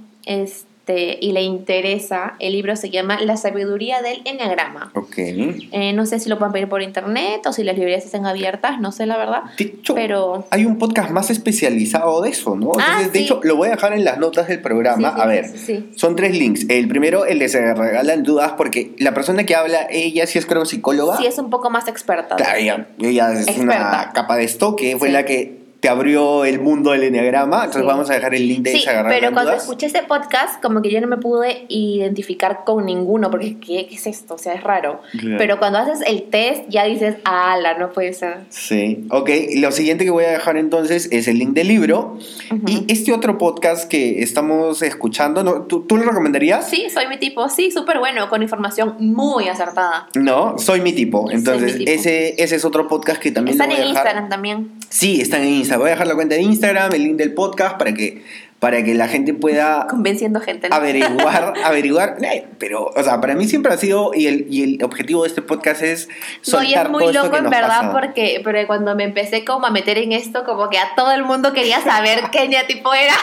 este, 0.90 1.18
y 1.20 1.32
le 1.32 1.42
interesa, 1.42 2.34
el 2.38 2.52
libro 2.52 2.76
se 2.76 2.90
llama 2.90 3.20
La 3.20 3.36
sabiduría 3.36 4.02
del 4.02 4.22
enneagrama. 4.24 4.90
Ok. 4.94 5.14
Eh, 5.18 5.92
no 5.94 6.06
sé 6.06 6.18
si 6.20 6.28
lo 6.28 6.38
pueden 6.38 6.52
pedir 6.52 6.68
por 6.68 6.82
internet 6.82 7.46
o 7.46 7.52
si 7.52 7.62
las 7.64 7.74
librerías 7.76 8.04
están 8.04 8.26
abiertas, 8.26 8.80
no 8.80 8.92
sé 8.92 9.06
la 9.06 9.16
verdad. 9.16 9.42
De 9.58 9.64
hecho, 9.64 9.94
Pero 9.94 10.46
hay 10.50 10.66
un 10.66 10.78
podcast 10.78 11.10
más 11.10 11.30
especializado 11.30 12.20
de 12.22 12.30
eso, 12.30 12.56
¿no? 12.56 12.72
Ah, 12.78 12.84
Entonces, 13.02 13.12
de 13.12 13.18
sí. 13.20 13.24
hecho, 13.24 13.40
lo 13.42 13.56
voy 13.56 13.68
a 13.68 13.72
dejar 13.72 13.92
en 13.92 14.04
las 14.04 14.18
notas 14.18 14.48
del 14.48 14.60
programa. 14.60 15.10
Sí, 15.10 15.14
sí, 15.16 15.20
a 15.22 15.26
ver, 15.26 15.84
son 15.96 16.16
tres 16.16 16.36
links. 16.36 16.66
El 16.68 16.88
primero, 16.88 17.26
el 17.26 17.38
de 17.38 17.48
Se 17.48 17.74
Regalan 17.74 18.22
Dudas, 18.22 18.52
porque 18.56 18.92
la 18.98 19.14
persona 19.14 19.44
que 19.44 19.54
habla, 19.54 19.86
ella 19.90 20.26
sí 20.26 20.38
es 20.38 20.46
creo 20.46 20.64
psicóloga. 20.64 21.16
sí 21.16 21.26
es 21.26 21.38
un 21.38 21.50
poco 21.50 21.70
más 21.70 21.88
experta. 21.88 22.36
Claro, 22.36 22.58
ella, 22.58 22.88
ella 23.00 23.32
es 23.32 23.58
una 23.58 24.10
capa 24.12 24.36
de 24.36 24.44
estoque, 24.44 24.96
fue 24.98 25.08
Sí. 25.08 25.14
la 25.14 25.24
que 25.24 25.59
te 25.80 25.88
abrió 25.88 26.44
el 26.44 26.60
mundo 26.60 26.90
del 26.92 27.04
enneagrama. 27.04 27.64
Entonces 27.64 27.82
Sí. 27.82 27.88
vamos 27.88 28.10
a 28.10 28.14
dejar 28.14 28.34
el 28.34 28.46
link 28.46 28.62
de 28.62 28.72
Sí, 28.72 28.84
pero 29.08 29.32
cuando 29.32 29.50
Dudas. 29.52 29.62
escuché 29.62 29.86
ese 29.86 30.02
podcast, 30.02 30.62
como 30.62 30.82
que 30.82 30.90
yo 30.90 31.00
no 31.00 31.06
me 31.06 31.16
pude 31.16 31.64
identificar 31.68 32.64
con 32.64 32.84
ninguno, 32.86 33.30
porque 33.30 33.56
¿qué, 33.58 33.86
qué 33.88 33.94
es 33.94 34.06
esto? 34.06 34.34
O 34.34 34.38
sea, 34.38 34.52
es 34.54 34.62
raro. 34.62 35.00
Claro. 35.18 35.36
Pero 35.38 35.58
cuando 35.58 35.78
haces 35.78 36.00
el 36.06 36.24
test, 36.24 36.64
ya 36.68 36.84
dices, 36.84 37.16
ala, 37.24 37.78
no 37.78 37.90
puede 37.92 38.12
ser. 38.12 38.40
Sí, 38.50 39.06
ok. 39.10 39.30
Lo 39.56 39.72
siguiente 39.72 40.04
que 40.04 40.10
voy 40.10 40.24
a 40.24 40.30
dejar 40.32 40.56
entonces 40.56 41.08
es 41.12 41.28
el 41.28 41.38
link 41.38 41.54
del 41.54 41.68
libro. 41.68 42.18
Ujú. 42.50 42.62
Y 42.66 42.84
este 42.92 43.12
otro 43.12 43.38
podcast 43.38 43.88
que 43.88 44.22
estamos 44.22 44.82
escuchando, 44.82 45.42
¿no? 45.42 45.62
¿tú, 45.62 45.82
tú 45.86 45.96
lo 45.96 46.04
recomendarías? 46.04 46.68
Sí, 46.68 46.88
soy 46.92 47.06
mi 47.08 47.18
tipo, 47.18 47.48
sí, 47.48 47.70
súper 47.70 47.98
bueno, 47.98 48.28
con 48.28 48.42
información 48.42 48.96
muy 48.98 49.48
acertada. 49.48 50.08
No, 50.14 50.58
soy 50.58 50.80
mi 50.82 50.92
tipo. 50.92 51.30
Entonces, 51.30 51.72
mi 51.78 51.84
tipo. 51.86 51.90
Ese, 51.90 52.42
ese 52.42 52.56
es 52.56 52.64
otro 52.64 52.86
podcast 52.86 53.20
que 53.20 53.30
también 53.30 53.54
Están 53.54 53.70
lo 53.70 53.76
voy 53.76 53.82
en 53.82 53.88
a 53.88 53.88
dejar. 53.90 54.06
Instagram 54.06 54.28
también. 54.28 54.70
Sí, 54.90 55.20
están 55.20 55.40
en 55.42 55.48
Instagram. 55.54 55.69
Voy 55.76 55.88
a 55.88 55.90
dejar 55.90 56.06
la 56.06 56.14
cuenta 56.14 56.34
de 56.34 56.42
Instagram, 56.42 56.92
el 56.94 57.02
link 57.04 57.16
del 57.16 57.34
podcast 57.34 57.76
para 57.78 57.92
que, 57.94 58.22
para 58.58 58.82
que 58.84 58.94
la 58.94 59.08
gente 59.08 59.32
pueda 59.34 59.86
Convenciendo 59.88 60.40
gente. 60.40 60.68
¿no? 60.68 60.74
averiguar, 60.76 61.54
averiguar. 61.64 62.16
Pero, 62.58 62.86
o 62.94 63.02
sea, 63.02 63.20
para 63.20 63.34
mí 63.34 63.46
siempre 63.48 63.72
ha 63.72 63.76
sido, 63.76 64.12
y 64.14 64.26
el, 64.26 64.46
y 64.50 64.62
el 64.62 64.84
objetivo 64.84 65.22
de 65.22 65.28
este 65.28 65.42
podcast 65.42 65.82
es 65.82 66.08
No, 66.08 66.14
y 66.62 66.66
soltar 66.72 66.86
es 66.86 66.90
muy 66.92 67.04
todo 67.04 67.24
loco 67.24 67.36
en 67.36 67.50
verdad 67.50 67.68
pasa. 67.80 67.92
porque 67.92 68.40
pero 68.44 68.66
cuando 68.66 68.94
me 68.94 69.04
empecé 69.04 69.44
como 69.44 69.66
a 69.66 69.70
meter 69.70 69.98
en 69.98 70.12
esto, 70.12 70.44
como 70.44 70.68
que 70.68 70.78
a 70.78 70.94
todo 70.96 71.12
el 71.12 71.24
mundo 71.24 71.52
quería 71.52 71.80
saber 71.80 72.20
qué 72.32 72.48
tipo 72.68 72.92
era. 72.92 73.14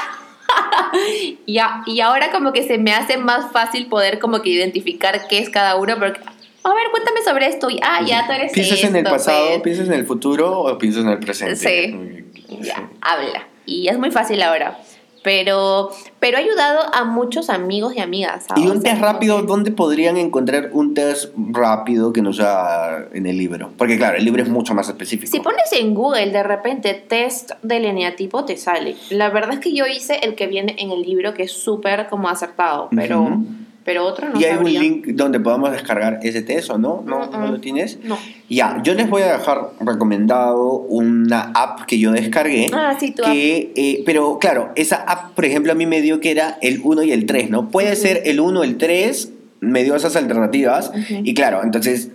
y, 1.46 1.58
a- 1.60 1.84
y 1.86 2.00
ahora 2.02 2.32
como 2.32 2.54
que 2.54 2.64
se 2.64 2.78
me 2.78 2.94
hace 2.94 3.18
más 3.18 3.52
fácil 3.52 3.88
poder 3.88 4.20
como 4.20 4.42
que 4.42 4.50
identificar 4.50 5.28
qué 5.28 5.40
es 5.40 5.50
cada 5.50 5.76
uno, 5.76 5.96
porque, 6.00 6.20
a 6.20 6.74
ver, 6.74 6.88
cuéntame 6.92 7.22
sobre 7.24 7.48
esto. 7.48 7.70
Y, 7.70 7.80
ah, 7.84 8.00
ya 8.06 8.26
tú 8.26 8.34
eres 8.34 8.52
¿Piensas 8.54 8.84
en 8.84 8.96
el 8.96 9.04
pasado, 9.04 9.48
pues. 9.50 9.62
piensas 9.62 9.88
en 9.88 9.94
el 9.94 10.06
futuro 10.06 10.62
o 10.62 10.78
piensas 10.78 11.04
en 11.04 11.10
el 11.10 11.20
presente? 11.20 11.56
Sí. 11.56 12.24
Ya, 12.62 12.90
habla. 13.02 13.48
Y 13.66 13.88
es 13.88 13.98
muy 13.98 14.12
fácil 14.12 14.42
ahora. 14.42 14.78
Pero, 15.24 15.90
pero 16.20 16.38
ha 16.38 16.40
ayudado 16.40 16.80
a 16.94 17.04
muchos 17.04 17.50
amigos 17.50 17.94
y 17.98 18.00
amigas. 18.00 18.46
¿sabes? 18.48 18.64
Y 18.64 18.68
un 18.68 18.82
test 18.82 19.02
rápido, 19.02 19.42
¿dónde 19.42 19.72
podrían 19.72 20.16
encontrar 20.16 20.70
un 20.72 20.94
test 20.94 21.34
rápido 21.36 22.14
que 22.14 22.22
no 22.22 22.32
sea 22.32 23.08
en 23.12 23.26
el 23.26 23.38
libro? 23.38 23.72
Porque 23.78 23.98
claro, 23.98 24.18
el 24.18 24.24
libro 24.24 24.42
es 24.42 24.48
mucho 24.48 24.74
más 24.74 24.88
específico. 24.88 25.30
Si 25.30 25.42
pones 25.42 25.72
en 25.74 25.94
Google 25.94 26.32
de 26.32 26.44
repente 26.44 26.94
test 26.94 27.52
del 27.62 27.84
eneatipo, 27.84 28.46
te 28.46 28.56
sale. 28.56 28.96
La 29.10 29.30
verdad 29.30 29.56
es 29.56 29.60
que 29.60 29.74
yo 29.74 29.86
hice 29.86 30.20
el 30.24 30.36
que 30.36 30.48
viene 30.48 30.76
en 30.78 30.92
el 30.92 31.02
libro, 31.02 31.34
que 31.34 31.44
es 31.44 31.52
súper 31.52 32.08
como 32.08 32.30
acertado, 32.30 32.88
pero, 32.96 33.24
Ujú. 33.24 33.46
Pero 33.88 34.04
otro 34.06 34.28
no 34.30 34.38
¿Y 34.40 34.44
hay 34.44 34.56
sabría. 34.56 34.80
un 34.82 34.86
link 34.86 35.08
donde 35.16 35.40
podamos 35.40 35.72
descargar 35.72 36.20
ese 36.22 36.42
test 36.42 36.70
o 36.70 36.78
no? 36.78 37.02
¿No, 37.06 37.26
¿No 37.26 37.38
Mm, 37.40 37.44
mm. 37.48 37.52
lo 37.54 37.60
tienes? 37.62 38.00
No. 38.04 38.18
Ya, 38.50 38.82
yo 38.84 38.94
les 38.94 39.10
voy 39.10 39.22
a 39.22 39.32
dejar 39.38 39.70
recomendado 39.80 40.72
una 40.90 41.52
app 41.56 41.86
que 41.86 41.98
yo 41.98 42.12
descargué. 42.12 42.68
Ah, 42.74 42.98
sí, 43.00 43.12
tu 43.12 43.24
que, 43.24 43.72
eh, 43.78 44.04
pero 44.06 44.40
claro, 44.40 44.72
esa 44.76 44.98
app, 44.98 45.34
por 45.36 45.46
ejemplo, 45.46 45.72
a 45.72 45.76
mí 45.76 45.86
me 45.86 46.02
dio 46.02 46.20
que 46.20 46.32
era 46.32 46.58
el 46.62 46.82
1 46.84 47.04
y 47.04 47.14
el 47.14 47.26
3, 47.26 47.50
¿no? 47.50 47.70
Puede 47.70 47.96
ser 47.96 48.24
el 48.26 48.42
1 48.42 48.60
o 48.60 48.64
el 48.66 48.78
3, 48.78 49.32
me 49.62 49.84
dio 49.86 49.96
esas 49.96 50.18
alternativas. 50.18 50.92
Y 51.24 51.34
claro, 51.34 51.62
entonces 51.64 52.10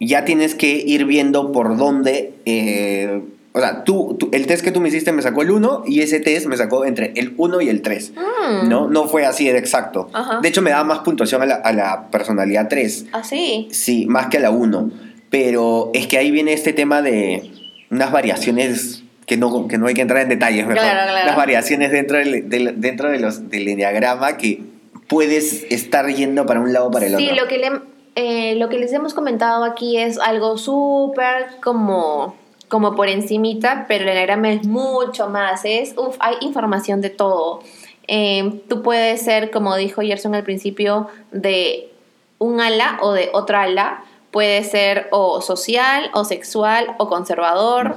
ya 0.00 0.24
tienes 0.24 0.54
que 0.54 0.82
ir 0.86 1.04
viendo 1.04 1.52
por 1.52 1.76
dónde. 1.76 2.32
eh, 2.46 3.20
o 3.52 3.60
sea, 3.60 3.82
tú, 3.84 4.16
tú- 4.18 4.28
el 4.32 4.46
test 4.46 4.62
que 4.64 4.70
tú 4.70 4.80
me 4.80 4.88
hiciste 4.88 5.10
me 5.12 5.22
sacó 5.22 5.42
el 5.42 5.50
1 5.50 5.84
y 5.86 6.00
ese 6.02 6.20
test 6.20 6.46
me 6.46 6.56
sacó 6.56 6.84
entre 6.84 7.12
el 7.16 7.34
1 7.36 7.60
y 7.60 7.68
el 7.68 7.82
3. 7.82 8.12
Mm. 8.14 8.68
¿No? 8.68 8.88
No 8.88 9.08
fue 9.08 9.24
así 9.26 9.48
de 9.48 9.58
exacto. 9.58 10.08
Ajá. 10.12 10.40
De 10.40 10.48
hecho, 10.48 10.62
me 10.62 10.70
daba 10.70 10.84
más 10.84 10.98
puntuación 11.00 11.42
a 11.42 11.46
la, 11.46 11.54
a 11.56 11.72
la 11.72 12.08
personalidad 12.10 12.68
3. 12.68 13.06
Ah, 13.12 13.24
sí. 13.24 13.68
Sí, 13.70 14.06
más 14.06 14.26
que 14.28 14.36
a 14.36 14.40
la 14.40 14.50
1. 14.50 14.90
Pero 15.30 15.90
es 15.94 16.06
que 16.06 16.18
ahí 16.18 16.30
viene 16.30 16.52
este 16.52 16.72
tema 16.72 17.02
de 17.02 17.50
unas 17.90 18.12
variaciones 18.12 19.02
que 19.26 19.36
no, 19.36 19.68
que 19.68 19.76
no 19.76 19.86
hay 19.86 19.94
que 19.94 20.00
entrar 20.02 20.22
en 20.22 20.28
detalles, 20.30 20.66
mejor. 20.66 20.82
Claro, 20.82 21.10
claro. 21.10 21.26
Las 21.26 21.36
variaciones 21.36 21.90
dentro, 21.92 22.16
del, 22.16 22.48
del- 22.48 22.80
dentro 22.80 23.10
de 23.10 23.18
los, 23.18 23.50
del 23.50 23.68
enneagrama 23.68 24.36
que 24.38 24.62
puedes 25.06 25.64
estar 25.70 26.06
yendo 26.08 26.46
para 26.46 26.60
un 26.60 26.72
lado 26.72 26.86
o 26.88 26.90
para 26.90 27.06
el 27.06 27.16
Sí, 27.16 27.24
otro. 27.30 27.42
lo 27.42 27.48
que, 27.48 27.58
le- 27.58 27.80
eh, 28.14 28.54
lo 28.56 28.68
que 28.70 28.78
les 28.78 28.92
hemos 28.94 29.12
comentado 29.14 29.64
aquí 29.64 29.98
es 29.98 30.18
algo 30.18 30.56
súper 30.56 31.46
como, 31.62 32.36
como 32.68 32.94
por 32.94 33.08
encimita, 33.08 33.86
pero 33.88 34.04
el 34.04 34.10
enagrama 34.10 34.52
es 34.52 34.66
mucho 34.66 35.28
más. 35.28 35.64
Es, 35.64 35.94
uf, 35.96 36.16
hay 36.20 36.36
información 36.40 37.00
de 37.00 37.10
todo. 37.10 37.60
Eh, 38.06 38.62
tú 38.68 38.82
puedes 38.82 39.22
ser, 39.22 39.50
como 39.50 39.76
dijo 39.76 40.02
Gerson 40.02 40.34
al 40.34 40.44
principio, 40.44 41.08
de 41.30 41.90
un 42.38 42.60
ala 42.60 42.98
o 43.02 43.12
de 43.12 43.30
otra 43.32 43.62
ala. 43.62 44.04
Puede 44.30 44.62
ser 44.64 45.08
o 45.10 45.40
social, 45.40 46.10
o 46.14 46.24
sexual, 46.24 46.94
o 46.98 47.08
conservador. 47.08 47.96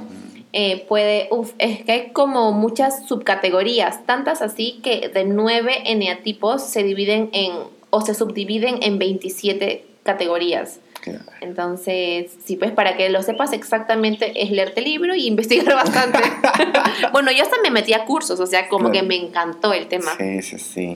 Eh, 0.54 0.84
puede, 0.86 1.28
uf, 1.30 1.52
es 1.58 1.82
que 1.84 1.92
hay 1.92 2.10
como 2.10 2.52
muchas 2.52 3.06
subcategorías, 3.06 4.04
tantas 4.04 4.42
así 4.42 4.80
que 4.82 5.08
de 5.08 5.24
nueve 5.24 5.90
eneatipos 5.90 6.62
se 6.62 6.82
dividen 6.82 7.30
en, 7.32 7.52
o 7.88 8.02
se 8.02 8.14
subdividen 8.14 8.82
en 8.82 8.98
27 8.98 9.86
categorías. 10.02 10.80
Claro. 11.02 11.24
Entonces, 11.40 12.30
sí, 12.44 12.56
pues 12.56 12.70
para 12.70 12.96
que 12.96 13.10
lo 13.10 13.22
sepas 13.22 13.52
exactamente 13.52 14.40
es 14.42 14.50
leerte 14.52 14.80
el 14.80 14.86
libro 14.86 15.14
y 15.14 15.26
investigar 15.26 15.74
bastante. 15.74 16.20
bueno, 17.12 17.30
yo 17.32 17.42
hasta 17.42 17.56
me 17.62 17.70
metí 17.70 17.92
a 17.92 18.04
cursos, 18.04 18.38
o 18.40 18.46
sea, 18.46 18.68
como 18.68 18.90
Claro. 18.90 18.92
que 19.00 19.02
me 19.08 19.16
encantó 19.16 19.72
el 19.72 19.88
tema. 19.88 20.12
Sí, 20.16 20.42
sí, 20.42 20.58
sí. 20.58 20.94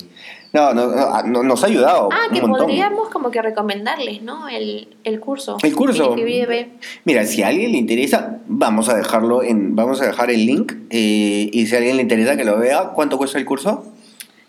No, 0.53 0.73
no, 0.73 0.87
no, 0.87 1.23
no, 1.25 1.43
nos 1.43 1.63
ha 1.65 1.67
ayudado. 1.67 2.09
Ah, 2.13 2.29
un 2.29 2.35
que 2.35 2.41
montón. 2.41 2.67
podríamos 2.67 3.09
como 3.11 3.31
que 3.31 3.43
recomendarles, 3.43 4.23
¿no? 4.23 4.49
El, 4.49 4.89
el 5.05 5.21
curso. 5.21 5.59
El 5.63 5.75
curso. 5.75 6.15
Vive. 6.15 6.71
Mira, 7.05 7.27
si 7.27 7.43
a 7.43 7.49
alguien 7.49 7.73
le 7.73 7.79
interesa, 7.79 8.39
vamos 8.47 8.89
a 8.89 8.97
dejarlo 8.97 9.43
en, 9.43 9.75
vamos 9.77 10.01
a 10.01 10.07
dejar 10.07 10.31
el 10.31 10.47
link 10.47 10.73
eh, 10.89 11.51
y 11.53 11.67
si 11.67 11.75
a 11.75 11.79
alguien 11.79 11.97
le 11.97 12.03
interesa 12.03 12.37
que 12.37 12.45
lo 12.45 12.59
vea, 12.59 12.93
¿cuánto 12.95 13.19
cuesta 13.19 13.39
el 13.39 13.45
curso? 13.45 13.93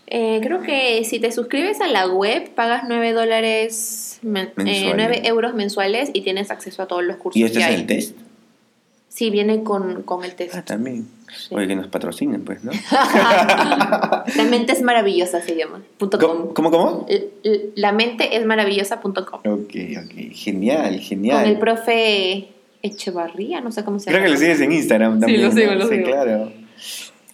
Eh, 0.10 0.40
creo 0.42 0.62
que 0.62 1.04
si 1.04 1.20
te 1.20 1.32
suscribes 1.34 1.82
a 1.82 1.88
la 1.88 2.08
web, 2.08 2.50
pagas 2.56 2.84
9 2.88 3.12
dólares, 3.12 4.20
eh, 4.24 4.28
Mensuales. 4.28 4.94
9 4.96 5.22
euros 5.26 5.54
mensuales 5.54 6.10
y 6.14 6.22
tienes 6.22 6.50
acceso 6.50 6.82
a 6.82 6.88
todos 6.88 7.04
los 7.04 7.18
cursos 7.18 7.38
Y 7.40 7.44
este 7.44 7.58
que 7.60 7.64
es 7.64 7.70
hay. 7.70 7.76
el 7.76 7.86
test. 7.86 8.16
Sí, 9.10 9.30
viene 9.32 9.64
con, 9.64 10.04
con 10.04 10.24
el 10.24 10.34
test. 10.36 10.54
Ah, 10.56 10.64
también. 10.64 11.08
Sí. 11.36 11.54
Oye, 11.56 11.68
que 11.68 11.76
nos 11.76 11.88
patrocinen, 11.88 12.46
pues, 12.46 12.64
¿no? 12.64 12.72
La 12.92 14.44
mente 14.50 14.72
es 14.74 14.82
maravillosa, 14.82 15.42
se 15.42 15.56
llama. 15.56 15.82
punto 15.98 16.18
¿Cómo, 16.20 16.46
com. 16.46 16.54
cómo? 16.54 16.72
cómo? 16.72 17.08
La 17.76 17.92
mente 17.92 18.36
es 18.38 18.46
maravillosa.com. 18.46 19.40
Ok, 19.44 19.44
ok. 19.44 20.32
Genial, 20.34 21.00
genial. 21.00 21.42
Con 21.42 21.50
el 21.50 21.58
profe 21.60 22.48
Echevarría, 22.84 23.60
no 23.62 23.72
sé 23.72 23.84
cómo 23.84 24.00
se 24.00 24.06
Creo 24.12 24.18
llama. 24.20 24.26
que 24.28 24.34
lo 24.34 24.38
sigues 24.40 24.62
en 24.62 24.72
Instagram 24.72 25.16
Sí, 25.16 25.20
también. 25.22 25.42
lo 25.44 25.52
sigo, 25.52 25.72
¿no? 25.72 25.76
lo 25.80 25.88
Sí, 25.88 25.96
sigo. 25.96 26.08
claro. 26.08 26.52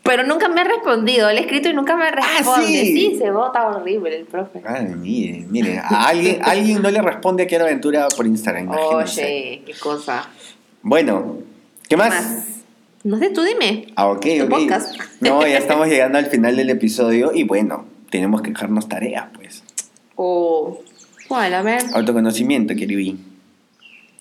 Pero 0.04 0.24
nunca 0.26 0.50
me 0.50 0.62
ha 0.62 0.66
respondido. 0.66 1.32
Le 1.32 1.40
he 1.40 1.42
escrito 1.42 1.70
y 1.70 1.74
nunca 1.74 1.96
me 1.96 2.12
responde. 2.12 2.68
sí. 2.68 2.94
sí. 2.94 3.16
se 3.18 3.32
vota 3.32 3.68
horrible 3.70 4.18
el 4.18 4.26
profe. 4.26 4.62
Ay, 4.66 4.88
mire, 4.98 5.46
mire. 5.50 5.80
A 5.80 6.08
alguien, 6.08 6.40
alguien 6.44 6.82
no 6.82 6.92
le 6.92 7.02
responde 7.02 7.44
a 7.44 7.48
Quiero 7.48 7.64
Aventura 7.64 8.08
por 8.16 8.28
Instagram, 8.28 8.66
imagínense. 8.66 9.26
Oye, 9.26 9.62
qué 9.66 9.74
cosa. 9.74 10.30
Bueno, 10.82 11.38
¿qué 11.88 11.96
más? 11.96 12.10
Más. 12.10 12.48
No 13.06 13.18
sé, 13.18 13.30
tú 13.30 13.44
dime. 13.44 13.88
Ah, 13.96 14.08
ok, 14.08 14.26
ok. 14.44 14.50
podcast. 14.50 14.96
No, 15.22 15.48
ya 15.48 15.58
estamos 15.58 15.88
llegando 15.88 16.18
al 16.18 16.26
final 16.26 16.56
del 16.58 16.70
episodio 16.70 17.32
y 17.34 17.44
bueno, 17.44 17.86
tenemos 18.10 18.42
que 18.42 18.52
dejarnos 18.52 18.90
tareas, 18.90 19.28
pues. 19.34 19.64
O. 20.16 20.82
¿Cuál? 21.28 21.54
A 21.54 21.62
ver. 21.62 21.82
Autoconocimiento, 21.94 22.76
Kirby. 22.76 23.18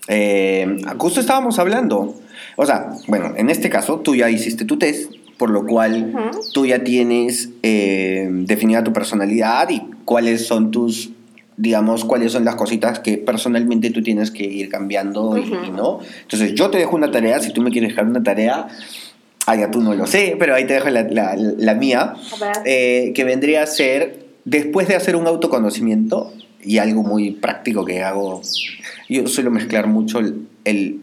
Eh, 0.09 0.79
justo 0.99 1.21
estábamos 1.21 1.59
hablando. 1.59 2.15
O 2.57 2.67
sea, 2.67 2.91
bueno, 3.09 3.35
en 3.37 3.51
este 3.51 3.71
caso 3.71 4.01
tú 4.01 4.15
ya 4.15 4.31
hiciste 4.31 4.65
tu 4.65 4.79
test, 4.79 5.13
por 5.43 5.51
lo 5.51 5.67
cual 5.67 6.13
tú 6.53 6.67
ya 6.67 6.85
tienes 6.85 7.49
eh, 7.65 8.29
definida 8.31 8.85
tu 8.85 8.93
personalidad 8.93 9.69
y 9.71 9.83
cuáles 10.05 10.47
son 10.47 10.71
tus 10.71 11.11
digamos, 11.57 12.05
cuáles 12.05 12.31
son 12.31 12.45
las 12.45 12.55
cositas 12.55 13.01
que 13.01 13.19
personalmente 13.19 13.91
tú 13.91 14.05
tienes 14.05 14.31
que 14.31 14.45
ir 14.45 14.69
cambiando 14.69 15.37
y, 15.37 15.43
no. 15.73 15.99
Entonces, 16.23 16.55
yo 16.55 16.71
te 16.71 16.79
dejo 16.79 16.95
una 16.95 17.11
tarea, 17.11 17.41
si 17.41 17.53
tú 17.53 17.61
me 17.61 17.71
quieres 17.73 17.91
dejar 17.91 18.07
una 18.07 18.23
tarea, 18.23 18.69
ya 19.49 19.69
tú 19.73 19.81
no 19.81 19.95
lo 19.95 20.07
sé, 20.07 20.37
pero 20.39 20.55
ahí 20.55 20.65
te 20.65 20.75
dejo 20.75 20.91
la, 20.91 21.03
la- 21.03 21.35
la 21.37 21.75
mía, 21.75 22.15
eh, 22.65 23.11
que 23.17 23.25
vendría 23.25 23.65
a 23.65 23.67
ser, 23.67 24.27
después 24.45 24.87
de 24.87 24.95
hacer 24.95 25.17
un 25.17 25.27
autoconocimiento, 25.27 26.33
y 26.65 26.79
algo 26.79 27.03
muy 27.03 27.33
práctico 27.33 27.85
que 27.85 28.03
hago, 28.05 28.41
yo 29.09 29.27
suelo 29.27 29.51
mezclar 29.51 29.89
mucho 29.89 30.21
el, 30.21 30.47
el- 30.65 31.01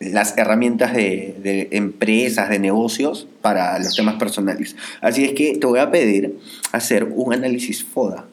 las 0.00 0.36
herramientas 0.38 0.94
de, 0.94 1.34
de 1.42 1.68
empresas, 1.72 2.48
de 2.50 2.58
negocios 2.58 3.26
para 3.42 3.78
los 3.78 3.94
temas 3.96 4.14
personales. 4.16 4.76
Así 5.00 5.24
es 5.24 5.32
que 5.32 5.56
te 5.56 5.66
voy 5.66 5.80
a 5.80 5.90
pedir 5.90 6.38
hacer 6.72 7.04
un 7.04 7.32
análisis 7.34 7.84
FODA 7.84 8.24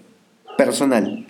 personal. 0.57 1.25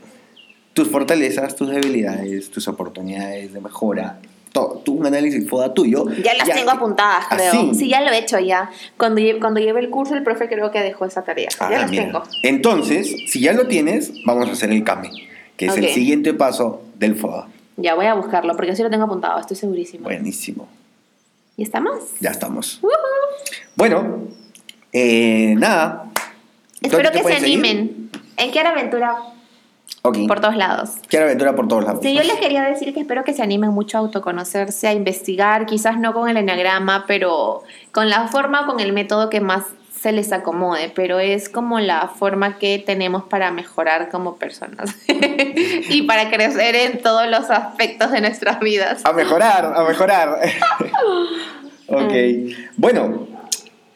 Tus 0.73 0.89
fortalezas, 0.89 1.55
tus 1.55 1.69
debilidades, 1.69 2.49
tus 2.51 2.67
oportunidades 2.67 3.53
de 3.53 3.61
mejora. 3.61 4.19
Todo, 4.51 4.81
tú, 4.85 4.93
un 4.93 5.05
análisis 5.05 5.49
FODA 5.49 5.73
tuyo. 5.73 6.05
Ya 6.23 6.33
las 6.33 6.47
tengo 6.49 6.71
apuntadas, 6.71 7.25
creo. 7.29 7.51
Así. 7.53 7.75
Sí, 7.75 7.89
ya 7.89 8.01
lo 8.01 8.11
he 8.11 8.17
hecho 8.19 8.39
ya. 8.39 8.69
Cuando, 8.97 9.21
lle- 9.21 9.39
cuando 9.39 9.59
llevé 9.59 9.79
el 9.81 9.89
curso, 9.89 10.15
el 10.15 10.23
profe 10.23 10.47
creo 10.47 10.71
que 10.71 10.79
dejó 10.81 11.05
esa 11.05 11.23
tarea. 11.23 11.49
Ah, 11.59 11.69
ya 11.71 11.79
las 11.79 11.91
mira. 11.91 12.05
tengo. 12.05 12.23
Entonces, 12.43 13.13
si 13.27 13.39
ya 13.41 13.53
lo 13.53 13.67
tienes, 13.67 14.11
vamos 14.25 14.47
a 14.49 14.51
hacer 14.53 14.71
el 14.71 14.83
CAME, 14.83 15.11
que 15.57 15.65
es 15.67 15.77
el 15.77 15.85
Ok. 15.85 15.91
siguiente 15.91 16.33
paso 16.33 16.81
del 16.97 17.15
FODA. 17.15 17.47
Ya 17.77 17.95
voy 17.95 18.05
a 18.05 18.13
buscarlo, 18.13 18.55
porque 18.55 18.75
sí 18.75 18.83
lo 18.83 18.89
tengo 18.89 19.05
apuntado, 19.05 19.39
estoy 19.39 19.57
segurísima. 19.57 20.03
Buenísimo. 20.03 20.67
¿Y 21.57 21.63
estamos? 21.63 22.03
Ya 22.19 22.31
estamos. 22.31 22.81
Bueno, 23.75 24.23
eh, 24.91 25.55
nada. 25.57 26.05
Espero 26.81 27.03
¿Dónde 27.03 27.19
te 27.19 27.25
que 27.25 27.31
se 27.31 27.38
animen. 27.38 28.09
En 28.38 28.51
Quiero 28.51 28.69
Aventura 28.69 29.15
Ok. 30.01 30.17
por 30.27 30.39
todos 30.39 30.55
lados. 30.55 30.91
Quiero 31.07 31.25
aventura 31.25 31.55
por 31.55 31.67
todos 31.67 31.83
lados. 31.83 31.99
Sí, 32.03 32.13
yo 32.13 32.21
les 32.21 32.35
quería 32.35 32.63
decir 32.63 32.93
que 32.93 32.99
espero 32.99 33.23
que 33.23 33.33
se 33.33 33.41
animen 33.41 33.71
mucho 33.71 33.97
a 33.97 34.01
autoconocerse, 34.01 34.88
a 34.88 34.93
investigar, 34.93 35.65
quizás 35.65 35.97
no 35.99 36.13
con 36.13 36.29
el 36.29 36.38
enagrama, 36.38 37.05
pero 37.07 37.63
con 37.91 38.09
la 38.09 38.27
forma 38.27 38.61
o 38.61 38.65
con 38.67 38.79
el 38.79 38.93
método 38.93 39.29
que 39.29 39.41
más 39.41 39.63
se 40.05 40.11
les 40.11 40.31
acomode, 40.31 40.91
pero 40.93 41.17
es 41.17 41.49
como 41.49 41.79
la 41.79 42.09
forma 42.09 42.59
que 42.59 42.77
tenemos 42.77 43.23
para 43.23 43.49
mejorar 43.49 44.09
como 44.09 44.35
personas 44.35 44.95
y 45.07 46.03
para 46.03 46.29
crecer 46.29 46.75
en 46.75 47.01
todos 47.01 47.27
los 47.27 47.49
aspectos 47.49 48.11
de 48.11 48.21
nuestras 48.21 48.59
vidas. 48.59 49.03
A 49.03 49.13
mejorar, 49.13 49.73
a 49.75 49.83
mejorar. 49.83 50.41
ok. 51.87 52.13
Bueno, 52.77 53.27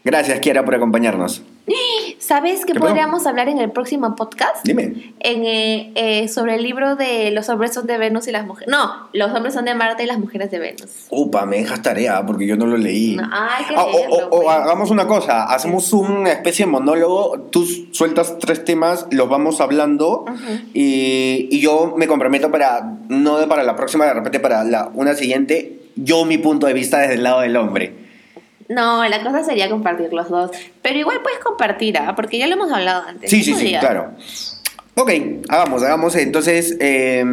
gracias, 0.03 0.39
Kiara, 0.39 0.65
por 0.65 0.73
acompañarnos. 0.73 1.43
¿Sabes 2.19 2.65
qué 2.65 2.75
podríamos 2.75 3.25
hablar 3.27 3.47
en 3.49 3.57
el 3.59 3.71
próximo 3.71 4.15
podcast? 4.15 4.63
Dime. 4.65 5.13
En, 5.19 5.45
eh, 5.45 5.91
eh, 5.95 6.27
sobre 6.27 6.55
el 6.55 6.63
libro 6.63 6.95
de 6.95 7.31
Los 7.31 7.49
hombres 7.49 7.73
son 7.73 7.87
de 7.87 7.97
Venus 7.97 8.27
y 8.27 8.31
las 8.31 8.45
mujeres. 8.45 8.69
No, 8.69 9.09
los 9.13 9.31
hombres 9.31 9.53
son 9.53 9.65
de 9.65 9.73
Marte 9.75 10.03
y 10.03 10.05
las 10.05 10.19
mujeres 10.19 10.51
de 10.51 10.59
Venus. 10.59 11.07
Upa, 11.09 11.45
me 11.45 11.57
dejas 11.57 11.81
tarea 11.81 12.25
porque 12.25 12.45
yo 12.47 12.55
no 12.55 12.65
lo 12.65 12.77
leí. 12.77 13.15
No, 13.15 13.23
hay 13.31 13.65
que 13.65 13.75
Ah, 13.75 13.85
leerlo, 13.91 14.15
o, 14.15 14.37
o 14.37 14.41
pues. 14.43 14.49
hagamos 14.49 14.91
una 14.91 15.07
cosa, 15.07 15.43
hacemos 15.43 15.91
una 15.93 16.31
especie 16.31 16.65
de 16.65 16.71
monólogo, 16.71 17.39
tú 17.51 17.65
sueltas 17.91 18.37
tres 18.39 18.65
temas, 18.65 19.07
los 19.11 19.29
vamos 19.29 19.61
hablando 19.61 20.25
y, 20.73 21.47
y 21.51 21.59
yo 21.59 21.93
me 21.97 22.07
comprometo 22.07 22.51
para, 22.51 22.97
no 23.09 23.47
para 23.47 23.63
la 23.63 23.75
próxima, 23.75 24.05
de 24.05 24.13
repente 24.13 24.39
para 24.39 24.63
la, 24.63 24.89
una 24.93 25.13
siguiente, 25.15 25.79
yo 25.95 26.25
mi 26.25 26.37
punto 26.37 26.67
de 26.67 26.73
vista 26.73 26.99
desde 26.99 27.15
el 27.15 27.23
lado 27.23 27.41
del 27.41 27.55
hombre. 27.57 28.08
No, 28.69 29.03
la 29.07 29.23
cosa 29.23 29.43
sería 29.43 29.69
compartir 29.69 30.13
los 30.13 30.29
dos. 30.29 30.51
Pero 30.81 30.99
igual 30.99 31.21
puedes 31.21 31.39
compartir, 31.39 31.97
¿ah? 31.97 32.15
porque 32.15 32.37
ya 32.37 32.47
lo 32.47 32.53
hemos 32.53 32.71
hablado 32.71 33.03
antes. 33.07 33.29
Sí, 33.29 33.43
sí, 33.43 33.55
sí, 33.55 33.75
claro. 33.79 34.11
Ok, 34.95 35.11
hagamos, 35.47 35.81
hagamos 35.81 36.15
entonces, 36.15 36.75
eh, 36.79 37.23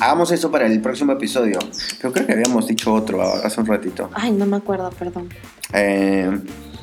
hagamos 0.00 0.30
eso 0.30 0.50
para 0.50 0.66
el 0.66 0.80
próximo 0.80 1.12
episodio. 1.12 1.58
Pero 2.00 2.12
creo 2.12 2.26
que 2.26 2.32
habíamos 2.32 2.66
dicho 2.68 2.92
otro 2.92 3.22
hace 3.22 3.60
un 3.60 3.66
ratito. 3.66 4.10
Ay, 4.14 4.30
no 4.30 4.46
me 4.46 4.58
acuerdo, 4.58 4.90
perdón. 4.90 5.28
Eh, 5.72 6.38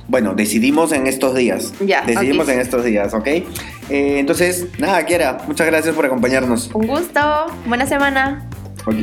bueno, 0.08 0.36
decidimos 0.36 0.92
en 0.92 1.08
estos 1.08 1.36
días. 1.36 1.74
Ya, 1.80 2.02
Decidimos 2.02 2.50
en 2.50 2.60
estos 2.60 2.84
días, 2.84 3.14
¿ok? 3.14 3.28
Eh, 3.28 3.44
entonces, 3.90 4.68
nada, 4.78 5.06
Kiara, 5.06 5.40
muchas 5.48 5.68
gracias 5.68 5.96
por 5.96 6.06
acompañarnos. 6.06 6.70
Un 6.74 6.88
gusto. 6.88 7.22
Buena 7.66 7.86
semana. 7.88 8.50
Ok. 8.86 8.96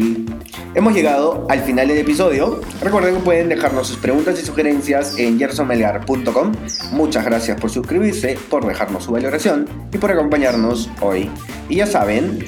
Hemos 0.75 0.95
llegado 0.95 1.47
al 1.51 1.61
final 1.61 1.89
del 1.89 1.99
episodio. 1.99 2.61
Recuerden 2.81 3.17
que 3.17 3.21
pueden 3.21 3.49
dejarnos 3.49 3.89
sus 3.89 3.97
preguntas 3.97 4.41
y 4.41 4.47
sugerencias 4.47 5.19
en 5.19 5.39
gersonmelgar.com. 5.39 6.53
Muchas 6.93 7.25
gracias 7.25 7.61
por 7.61 7.71
suscribirse, 7.71 8.39
por 8.49 8.67
dejarnos 8.67 9.05
su 9.05 9.13
valoración 9.13 9.69
y 9.93 9.99
por 9.99 10.11
acompañarnos 10.13 10.89
hoy. 11.01 11.31
Y 11.69 11.77
ya 11.77 11.87
saben, 11.87 12.39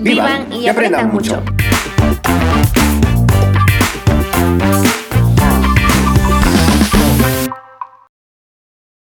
vivan, 0.00 0.48
Vivan 0.48 0.52
y 0.52 0.68
aprendan 0.68 1.12
mucho. 1.12 1.42